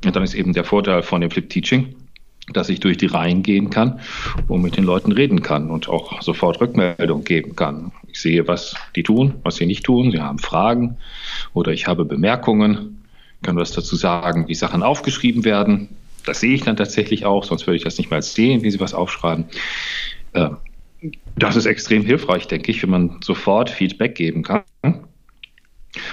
Und 0.04 0.14
dann 0.14 0.22
ist 0.22 0.34
eben 0.34 0.52
der 0.52 0.64
Vorteil 0.64 1.02
von 1.02 1.20
dem 1.20 1.30
Flip 1.30 1.48
Teaching, 1.48 1.94
dass 2.52 2.68
ich 2.68 2.80
durch 2.80 2.98
die 2.98 3.06
Reihen 3.06 3.42
gehen 3.42 3.70
kann 3.70 4.00
und 4.48 4.60
mit 4.60 4.76
den 4.76 4.84
Leuten 4.84 5.12
reden 5.12 5.40
kann 5.40 5.70
und 5.70 5.88
auch 5.88 6.20
sofort 6.20 6.60
Rückmeldung 6.60 7.24
geben 7.24 7.56
kann. 7.56 7.92
Ich 8.08 8.20
sehe, 8.20 8.46
was 8.46 8.74
die 8.96 9.02
tun, 9.02 9.34
was 9.44 9.56
sie 9.56 9.66
nicht 9.66 9.84
tun. 9.84 10.10
Sie 10.10 10.20
haben 10.20 10.38
Fragen 10.38 10.98
oder 11.54 11.72
ich 11.72 11.86
habe 11.86 12.04
Bemerkungen, 12.04 13.02
kann 13.42 13.56
was 13.56 13.72
dazu 13.72 13.96
sagen, 13.96 14.46
wie 14.48 14.54
Sachen 14.54 14.82
aufgeschrieben 14.82 15.44
werden 15.44 15.88
das 16.24 16.40
sehe 16.40 16.54
ich 16.54 16.62
dann 16.62 16.76
tatsächlich 16.76 17.24
auch, 17.26 17.44
sonst 17.44 17.66
würde 17.66 17.76
ich 17.76 17.84
das 17.84 17.98
nicht 17.98 18.10
mal 18.10 18.22
sehen, 18.22 18.62
wie 18.62 18.70
sie 18.70 18.80
was 18.80 18.94
aufschreiben. 18.94 19.44
Äh, 20.32 20.50
das 21.36 21.56
ist 21.56 21.66
extrem 21.66 22.04
hilfreich, 22.04 22.46
denke 22.48 22.70
ich, 22.70 22.82
wenn 22.82 22.90
man 22.90 23.20
sofort 23.22 23.70
Feedback 23.70 24.14
geben 24.14 24.42
kann. 24.42 24.62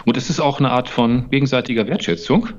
Und 0.05 0.17
es 0.17 0.29
ist 0.29 0.39
auch 0.39 0.59
eine 0.59 0.71
Art 0.71 0.89
von 0.89 1.29
gegenseitiger 1.29 1.87
Wertschätzung. 1.87 2.49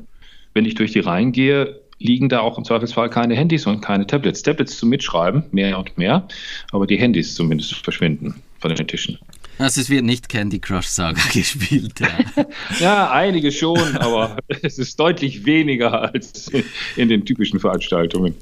Wenn 0.54 0.64
ich 0.64 0.74
durch 0.74 0.92
die 0.92 1.00
Reihen 1.00 1.32
gehe, 1.32 1.80
liegen 1.98 2.28
da 2.28 2.40
auch 2.40 2.58
im 2.58 2.64
Zweifelsfall 2.64 3.10
keine 3.10 3.36
Handys 3.36 3.66
und 3.66 3.80
keine 3.80 4.06
Tablets. 4.06 4.42
Tablets 4.42 4.78
zum 4.78 4.88
Mitschreiben, 4.88 5.44
mehr 5.52 5.78
und 5.78 5.96
mehr, 5.96 6.26
aber 6.72 6.86
die 6.86 6.96
Handys 6.98 7.34
zumindest 7.34 7.74
verschwinden 7.74 8.42
von 8.58 8.74
den 8.74 8.86
Tischen. 8.86 9.18
Also 9.58 9.80
es 9.80 9.90
wird 9.90 10.04
nicht 10.04 10.28
Candy 10.28 10.58
Crush 10.58 10.86
Saga 10.86 11.20
gespielt. 11.32 12.00
Ja, 12.00 12.44
ja 12.80 13.10
einige 13.10 13.52
schon, 13.52 13.96
aber 13.96 14.36
es 14.62 14.78
ist 14.78 14.98
deutlich 14.98 15.44
weniger 15.44 16.12
als 16.12 16.48
in, 16.48 16.64
in 16.96 17.08
den 17.08 17.24
typischen 17.24 17.60
Veranstaltungen. 17.60 18.34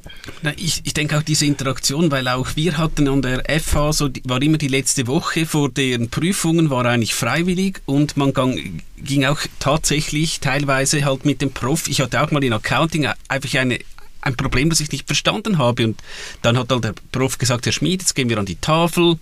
Na, 0.43 0.53
ich, 0.57 0.81
ich 0.85 0.95
denke 0.95 1.19
auch 1.19 1.23
diese 1.23 1.47
Interaktion, 1.47 2.11
weil 2.11 2.29
auch 2.29 2.49
wir 2.57 2.79
hatten 2.79 3.09
an 3.09 3.23
der 3.23 3.45
FH, 3.61 3.93
so 3.93 4.11
war 4.25 4.41
immer 4.41 4.59
die 4.59 4.69
letzte 4.69 5.07
Woche 5.07 5.47
vor 5.47 5.71
den 5.71 6.11
Prüfungen, 6.11 6.71
war 6.71 6.87
eigentlich 6.87 7.15
freiwillig 7.15 7.81
und 7.87 8.17
man 8.17 8.33
gang, 8.33 8.83
ging 8.99 9.25
auch 9.25 9.41
tatsächlich 9.59 10.41
teilweise 10.41 11.05
halt 11.05 11.25
mit 11.25 11.43
dem 11.43 11.51
Prof. 11.51 11.89
Ich 11.89 12.01
hatte 12.01 12.23
auch 12.23 12.31
mal 12.31 12.43
in 12.45 12.53
Accounting 12.53 13.09
einfach 13.29 13.59
eine 13.59 13.79
ein 14.23 14.37
Problem, 14.37 14.71
das 14.71 14.81
ich 14.81 14.93
nicht 14.93 15.07
verstanden 15.07 15.59
habe. 15.59 15.85
Und 15.85 16.03
dann 16.43 16.59
hat 16.59 16.71
halt 16.71 16.85
der 16.85 16.95
Prof 17.13 17.39
gesagt, 17.39 17.67
Herr 17.67 17.73
Schmid, 17.73 18.03
jetzt 18.03 18.15
gehen 18.15 18.29
wir 18.29 18.39
an 18.39 18.47
die 18.47 18.57
Tafel, 18.57 19.19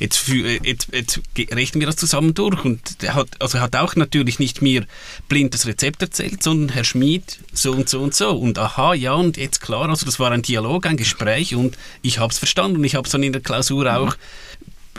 jetzt, 0.00 0.28
äh, 0.28 0.58
jetzt, 0.64 0.88
jetzt 0.92 1.20
rechnen 1.52 1.80
wir 1.80 1.86
das 1.86 1.96
zusammen 1.96 2.34
durch. 2.34 2.64
Und 2.64 2.80
er 3.02 3.14
hat, 3.14 3.28
also 3.38 3.58
er 3.58 3.62
hat 3.62 3.76
auch 3.76 3.94
natürlich 3.94 4.40
nicht 4.40 4.60
mir 4.62 4.84
blind 5.28 5.54
das 5.54 5.66
Rezept 5.66 6.02
erzählt, 6.02 6.42
sondern 6.42 6.70
Herr 6.70 6.84
Schmid 6.84 7.38
so 7.52 7.72
und 7.72 7.88
so 7.88 8.00
und 8.00 8.14
so. 8.14 8.30
Und 8.30 8.58
aha, 8.58 8.94
ja, 8.94 9.12
und 9.12 9.36
jetzt 9.36 9.60
klar, 9.60 9.88
also 9.88 10.04
das 10.04 10.18
war 10.18 10.32
ein 10.32 10.42
Dialog, 10.42 10.86
ein 10.86 10.96
Gespräch 10.96 11.54
und 11.54 11.78
ich 12.02 12.18
habe 12.18 12.32
es 12.32 12.38
verstanden 12.38 12.78
und 12.78 12.84
ich 12.84 12.96
habe 12.96 13.06
es 13.06 13.12
dann 13.12 13.22
in 13.22 13.32
der 13.32 13.42
Klausur 13.42 13.84
mhm. 13.84 13.90
auch, 13.90 14.16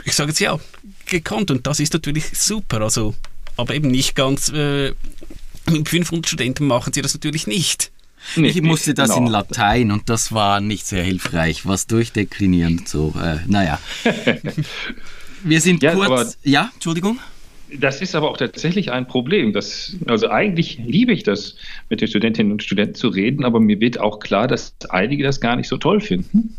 ich 0.04 0.14
sage 0.14 0.30
jetzt 0.30 0.40
ja, 0.40 0.58
gekonnt. 1.06 1.50
Und 1.50 1.66
das 1.66 1.80
ist 1.80 1.92
natürlich 1.92 2.24
super. 2.38 2.80
Also, 2.80 3.14
aber 3.56 3.74
eben 3.74 3.90
nicht 3.90 4.14
ganz, 4.14 4.48
äh, 4.48 4.94
mit 5.70 5.88
500 5.88 6.26
Studenten 6.26 6.66
machen 6.66 6.92
sie 6.92 7.02
das 7.02 7.14
natürlich 7.14 7.46
nicht. 7.46 7.91
Nee, 8.36 8.48
ich 8.48 8.62
musste 8.62 8.94
das 8.94 9.10
genau. 9.10 9.26
in 9.26 9.32
Latein 9.32 9.90
und 9.90 10.08
das 10.08 10.32
war 10.32 10.60
nicht 10.60 10.86
sehr 10.86 11.02
hilfreich, 11.02 11.66
was 11.66 11.86
durchdeklinieren. 11.86 12.84
So, 12.86 13.14
äh, 13.22 13.38
naja. 13.46 13.78
Wir 15.44 15.60
sind 15.60 15.82
ja, 15.82 15.94
kurz. 15.94 16.38
ja, 16.42 16.70
Entschuldigung. 16.74 17.18
Das 17.74 18.02
ist 18.02 18.14
aber 18.14 18.30
auch 18.30 18.36
tatsächlich 18.36 18.92
ein 18.92 19.06
Problem. 19.06 19.52
Das, 19.52 19.96
also 20.06 20.28
eigentlich 20.28 20.78
liebe 20.78 21.12
ich 21.12 21.22
das, 21.22 21.56
mit 21.88 22.00
den 22.00 22.08
Studentinnen 22.08 22.52
und 22.52 22.62
Studenten 22.62 22.94
zu 22.94 23.08
reden, 23.08 23.44
aber 23.44 23.60
mir 23.60 23.80
wird 23.80 23.98
auch 23.98 24.20
klar, 24.20 24.46
dass 24.46 24.74
einige 24.90 25.24
das 25.24 25.40
gar 25.40 25.56
nicht 25.56 25.68
so 25.68 25.78
toll 25.78 26.00
finden, 26.00 26.56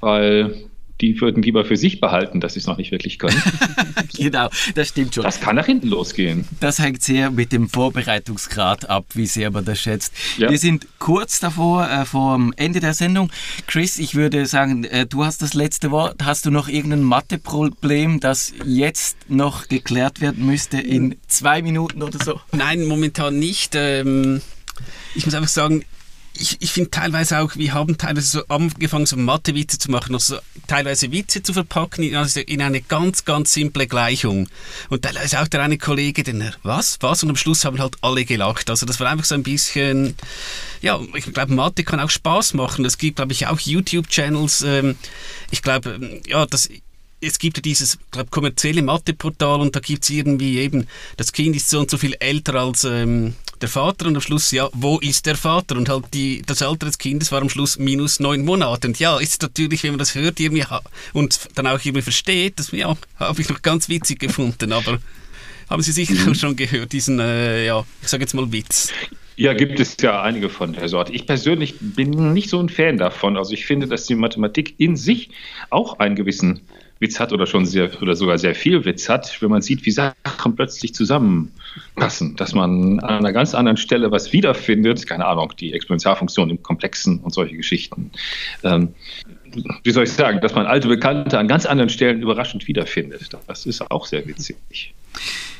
weil 0.00 0.67
die 1.00 1.20
würden 1.20 1.42
lieber 1.42 1.64
für 1.64 1.76
sich 1.76 2.00
behalten, 2.00 2.40
dass 2.40 2.54
sie 2.54 2.60
es 2.60 2.66
noch 2.66 2.76
nicht 2.76 2.90
wirklich 2.90 3.18
können. 3.18 3.40
genau, 4.16 4.48
das 4.74 4.88
stimmt 4.88 5.14
schon. 5.14 5.24
Das 5.24 5.40
kann 5.40 5.56
nach 5.56 5.66
hinten 5.66 5.88
losgehen. 5.88 6.46
Das 6.60 6.78
hängt 6.78 7.02
sehr 7.02 7.30
mit 7.30 7.52
dem 7.52 7.68
Vorbereitungsgrad 7.68 8.90
ab, 8.90 9.06
wie 9.14 9.26
sehr 9.26 9.50
man 9.50 9.64
das 9.64 9.80
schätzt. 9.80 10.12
Ja. 10.36 10.50
Wir 10.50 10.58
sind 10.58 10.86
kurz 10.98 11.40
davor, 11.40 11.88
äh, 11.88 12.04
vor 12.04 12.36
dem 12.36 12.52
Ende 12.56 12.80
der 12.80 12.94
Sendung. 12.94 13.30
Chris, 13.66 13.98
ich 13.98 14.14
würde 14.14 14.46
sagen, 14.46 14.84
äh, 14.84 15.06
du 15.06 15.24
hast 15.24 15.42
das 15.42 15.54
letzte 15.54 15.90
Wort. 15.90 16.16
Hast 16.24 16.46
du 16.46 16.50
noch 16.50 16.68
irgendein 16.68 17.02
Matheproblem, 17.02 18.20
das 18.20 18.52
jetzt 18.64 19.16
noch 19.28 19.68
geklärt 19.68 20.20
werden 20.20 20.44
müsste 20.46 20.78
in 20.78 21.16
zwei 21.28 21.62
Minuten 21.62 22.02
oder 22.02 22.18
so? 22.22 22.40
Nein, 22.52 22.84
momentan 22.84 23.38
nicht. 23.38 23.74
Ähm, 23.74 24.40
ich 25.14 25.26
muss 25.26 25.34
einfach 25.34 25.48
sagen, 25.48 25.84
ich, 26.34 26.56
ich 26.60 26.72
finde 26.72 26.90
teilweise 26.90 27.38
auch, 27.38 27.56
wir 27.56 27.74
haben 27.74 27.98
teilweise 27.98 28.26
so 28.26 28.46
angefangen, 28.48 29.06
so 29.06 29.16
Mathe-Witze 29.16 29.78
zu 29.78 29.90
machen, 29.90 30.14
also 30.14 30.38
teilweise 30.66 31.10
Witze 31.10 31.42
zu 31.42 31.52
verpacken 31.52 32.04
in, 32.04 32.14
also 32.14 32.40
in 32.40 32.62
eine 32.62 32.80
ganz, 32.80 33.24
ganz 33.24 33.52
simple 33.52 33.86
Gleichung. 33.86 34.48
Und 34.88 35.02
teilweise 35.02 35.40
auch 35.40 35.48
der 35.48 35.62
eine 35.62 35.78
Kollege, 35.78 36.22
den 36.22 36.52
was, 36.62 36.98
was? 37.00 37.22
Und 37.22 37.30
am 37.30 37.36
Schluss 37.36 37.64
haben 37.64 37.80
halt 37.80 37.96
alle 38.02 38.24
gelacht. 38.24 38.70
Also 38.70 38.86
das 38.86 39.00
war 39.00 39.08
einfach 39.08 39.24
so 39.24 39.34
ein 39.34 39.42
bisschen, 39.42 40.14
ja, 40.80 41.00
ich 41.14 41.32
glaube, 41.32 41.52
Mathe 41.52 41.84
kann 41.84 42.00
auch 42.00 42.10
Spaß 42.10 42.54
machen. 42.54 42.84
Es 42.84 42.98
gibt, 42.98 43.16
glaube 43.16 43.32
ich, 43.32 43.46
auch 43.46 43.58
YouTube-Channels. 43.58 44.62
Ähm, 44.62 44.96
ich 45.50 45.62
glaube, 45.62 45.94
ähm, 45.94 46.20
ja, 46.26 46.46
das 46.46 46.68
es 47.20 47.38
gibt 47.38 47.56
ja 47.56 47.62
dieses 47.62 47.98
glaub, 48.10 48.30
kommerzielle 48.30 48.82
Mathe-Portal 48.82 49.60
und 49.60 49.74
da 49.74 49.80
gibt 49.80 50.04
es 50.04 50.10
irgendwie 50.10 50.58
eben, 50.58 50.86
das 51.16 51.32
Kind 51.32 51.56
ist 51.56 51.68
so 51.68 51.80
und 51.80 51.90
so 51.90 51.98
viel 51.98 52.14
älter 52.20 52.54
als 52.54 52.84
ähm, 52.84 53.34
der 53.62 53.68
Vater 53.68 54.06
und 54.06 54.16
am 54.16 54.20
Schluss, 54.20 54.50
ja, 54.50 54.68
wo 54.72 54.98
ist 54.98 55.26
der 55.26 55.36
Vater? 55.36 55.76
Und 55.76 55.88
halt 55.88 56.06
die, 56.14 56.42
das 56.46 56.62
Alter 56.62 56.86
des 56.86 56.98
Kindes 56.98 57.32
war 57.32 57.42
am 57.42 57.48
Schluss 57.48 57.78
minus 57.78 58.20
neun 58.20 58.44
Monate. 58.44 58.88
Und 58.88 58.98
ja, 58.98 59.18
ist 59.18 59.42
natürlich, 59.42 59.82
wenn 59.82 59.92
man 59.92 59.98
das 59.98 60.14
hört 60.14 60.40
irgendwie 60.40 60.64
und 61.12 61.40
dann 61.54 61.66
auch 61.66 61.80
irgendwie 61.84 62.02
versteht, 62.02 62.58
das 62.58 62.70
ja, 62.72 62.96
habe 63.16 63.40
ich 63.40 63.48
noch 63.48 63.62
ganz 63.62 63.88
witzig 63.88 64.18
gefunden, 64.18 64.72
aber 64.72 64.98
haben 65.68 65.82
Sie 65.82 65.92
sicher 65.92 66.14
mhm. 66.14 66.34
schon 66.34 66.56
gehört, 66.56 66.92
diesen, 66.92 67.20
äh, 67.20 67.66
ja, 67.66 67.84
ich 68.02 68.08
sage 68.08 68.22
jetzt 68.22 68.34
mal 68.34 68.50
Witz. 68.52 68.90
Ja, 69.36 69.52
gibt 69.54 69.78
es 69.78 69.96
ja 70.00 70.22
einige 70.22 70.48
von 70.48 70.72
der 70.72 70.88
Sorte. 70.88 71.12
Ich 71.12 71.26
persönlich 71.26 71.76
bin 71.78 72.32
nicht 72.32 72.50
so 72.50 72.58
ein 72.58 72.68
Fan 72.68 72.98
davon. 72.98 73.36
Also 73.36 73.52
ich 73.52 73.66
finde, 73.66 73.86
dass 73.86 74.06
die 74.06 74.16
Mathematik 74.16 74.74
in 74.78 74.96
sich 74.96 75.30
auch 75.70 76.00
einen 76.00 76.16
gewissen 76.16 76.60
Witz 77.00 77.20
hat 77.20 77.32
oder 77.32 77.46
schon 77.46 77.64
sehr 77.64 77.90
oder 78.02 78.16
sogar 78.16 78.38
sehr 78.38 78.54
viel 78.54 78.84
Witz 78.84 79.08
hat, 79.08 79.40
wenn 79.40 79.50
man 79.50 79.62
sieht, 79.62 79.86
wie 79.86 79.90
Sachen 79.90 80.56
plötzlich 80.56 80.94
zusammenpassen, 80.94 82.36
dass 82.36 82.54
man 82.54 83.00
an 83.00 83.18
einer 83.18 83.32
ganz 83.32 83.54
anderen 83.54 83.76
Stelle 83.76 84.10
was 84.10 84.32
wiederfindet, 84.32 85.06
keine 85.06 85.26
Ahnung, 85.26 85.52
die 85.58 85.72
Exponentialfunktion 85.72 86.50
im 86.50 86.62
Komplexen 86.62 87.20
und 87.20 87.32
solche 87.32 87.56
Geschichten. 87.56 88.10
Ähm, 88.64 88.94
wie 89.84 89.90
soll 89.90 90.04
ich 90.04 90.12
sagen, 90.12 90.40
dass 90.40 90.54
man 90.54 90.66
alte 90.66 90.88
Bekannte 90.88 91.38
an 91.38 91.48
ganz 91.48 91.66
anderen 91.66 91.88
Stellen 91.88 92.20
überraschend 92.20 92.66
wiederfindet. 92.66 93.30
Das 93.46 93.66
ist 93.66 93.90
auch 93.90 94.06
sehr 94.06 94.26
witzig. 94.26 94.94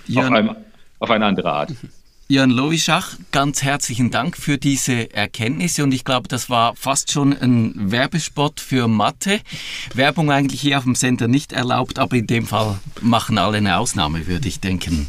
Ja. 0.07 0.23
Auf, 0.23 0.31
einem, 0.33 0.57
auf 0.99 1.11
eine 1.11 1.25
andere 1.25 1.53
Art. 1.53 1.73
Jörn 2.31 2.51
Lowischach, 2.51 3.17
ganz 3.33 3.63
herzlichen 3.63 4.11
Dank 4.11 4.37
für 4.37 4.59
diese 4.59 5.15
Erkenntnisse 5.15 5.83
und 5.83 5.93
ich 5.95 6.05
glaube, 6.05 6.29
das 6.29 6.51
war 6.51 6.77
fast 6.77 7.11
schon 7.11 7.33
ein 7.33 7.91
Werbespot 7.91 8.61
für 8.61 8.87
Mathe. 8.87 9.41
Werbung 9.95 10.31
eigentlich 10.31 10.61
hier 10.61 10.77
auf 10.77 10.85
dem 10.85 10.95
Sender 10.95 11.27
nicht 11.27 11.55
erlaubt, 11.55 11.99
aber 11.99 12.17
in 12.17 12.27
dem 12.27 12.47
Fall 12.47 12.79
machen 13.01 13.39
alle 13.39 13.57
eine 13.57 13.79
Ausnahme, 13.79 14.27
würde 14.27 14.47
ich 14.47 14.61
denken. 14.61 15.09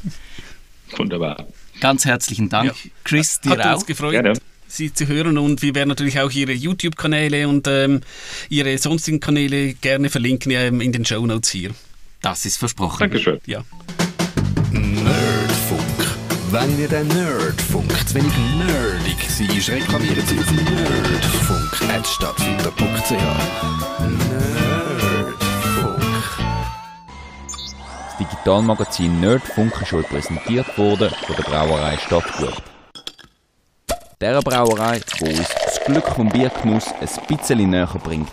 Wunderbar. 0.96 1.46
Ganz 1.82 2.06
herzlichen 2.06 2.48
Dank. 2.48 2.68
Ja. 2.68 2.92
Chris, 3.04 3.42
dir 3.42 3.50
Hat 3.50 3.66
auch. 3.66 3.74
uns 3.74 3.86
gefreut. 3.86 4.12
Gerne. 4.12 4.34
Sie 4.70 4.94
zu 4.94 5.06
hören 5.08 5.38
und 5.38 5.62
wir 5.62 5.76
werden 5.76 5.90
natürlich 5.90 6.22
auch 6.22 6.32
Ihre 6.32 6.54
YouTube-Kanäle 6.54 7.50
und 7.50 7.68
ähm, 7.68 8.00
Ihre 8.48 8.78
sonstigen 8.78 9.20
Kanäle 9.20 9.74
gerne 9.74 10.10
verlinken 10.10 10.54
ähm, 10.54 10.80
in 10.80 10.94
den 10.94 11.04
Show 11.04 11.26
Notes 11.26 11.50
hier. 11.50 11.72
Das 12.22 12.46
ist 12.46 12.56
versprochen. 12.56 13.00
Dankeschön. 13.00 13.42
Ja. 13.46 13.66
Nerdfunk. 14.72 15.89
Wenn 16.52 16.80
ihr 16.80 16.88
den 16.88 17.08
Nerdfunk 17.10 17.92
zu 18.08 18.16
wenig 18.16 18.34
nerdig 18.58 19.30
seid, 19.30 19.70
reklamieren 19.70 20.26
Sie 20.26 20.40
auf 20.40 20.52
nerdfunk.stadtfilter.ch. 20.52 23.12
Nerdfunk. 24.32 26.02
Das 28.08 28.18
Digitalmagazin 28.18 29.20
Nerdfunk 29.20 29.80
ist 29.80 29.94
euch 29.94 30.10
präsentiert 30.10 30.76
worden 30.76 31.12
von 31.28 31.36
der 31.36 31.44
Brauerei 31.44 31.98
Stadtgut. 31.98 32.64
Der 34.20 34.42
Brauerei, 34.42 35.02
wo 35.20 35.28
uns 35.28 35.50
das 35.64 35.80
Glück 35.86 36.08
vom 36.08 36.30
Biergenuss 36.30 36.88
ein 37.00 37.08
bisschen 37.28 37.70
näher 37.70 37.96
bringt. 38.04 38.32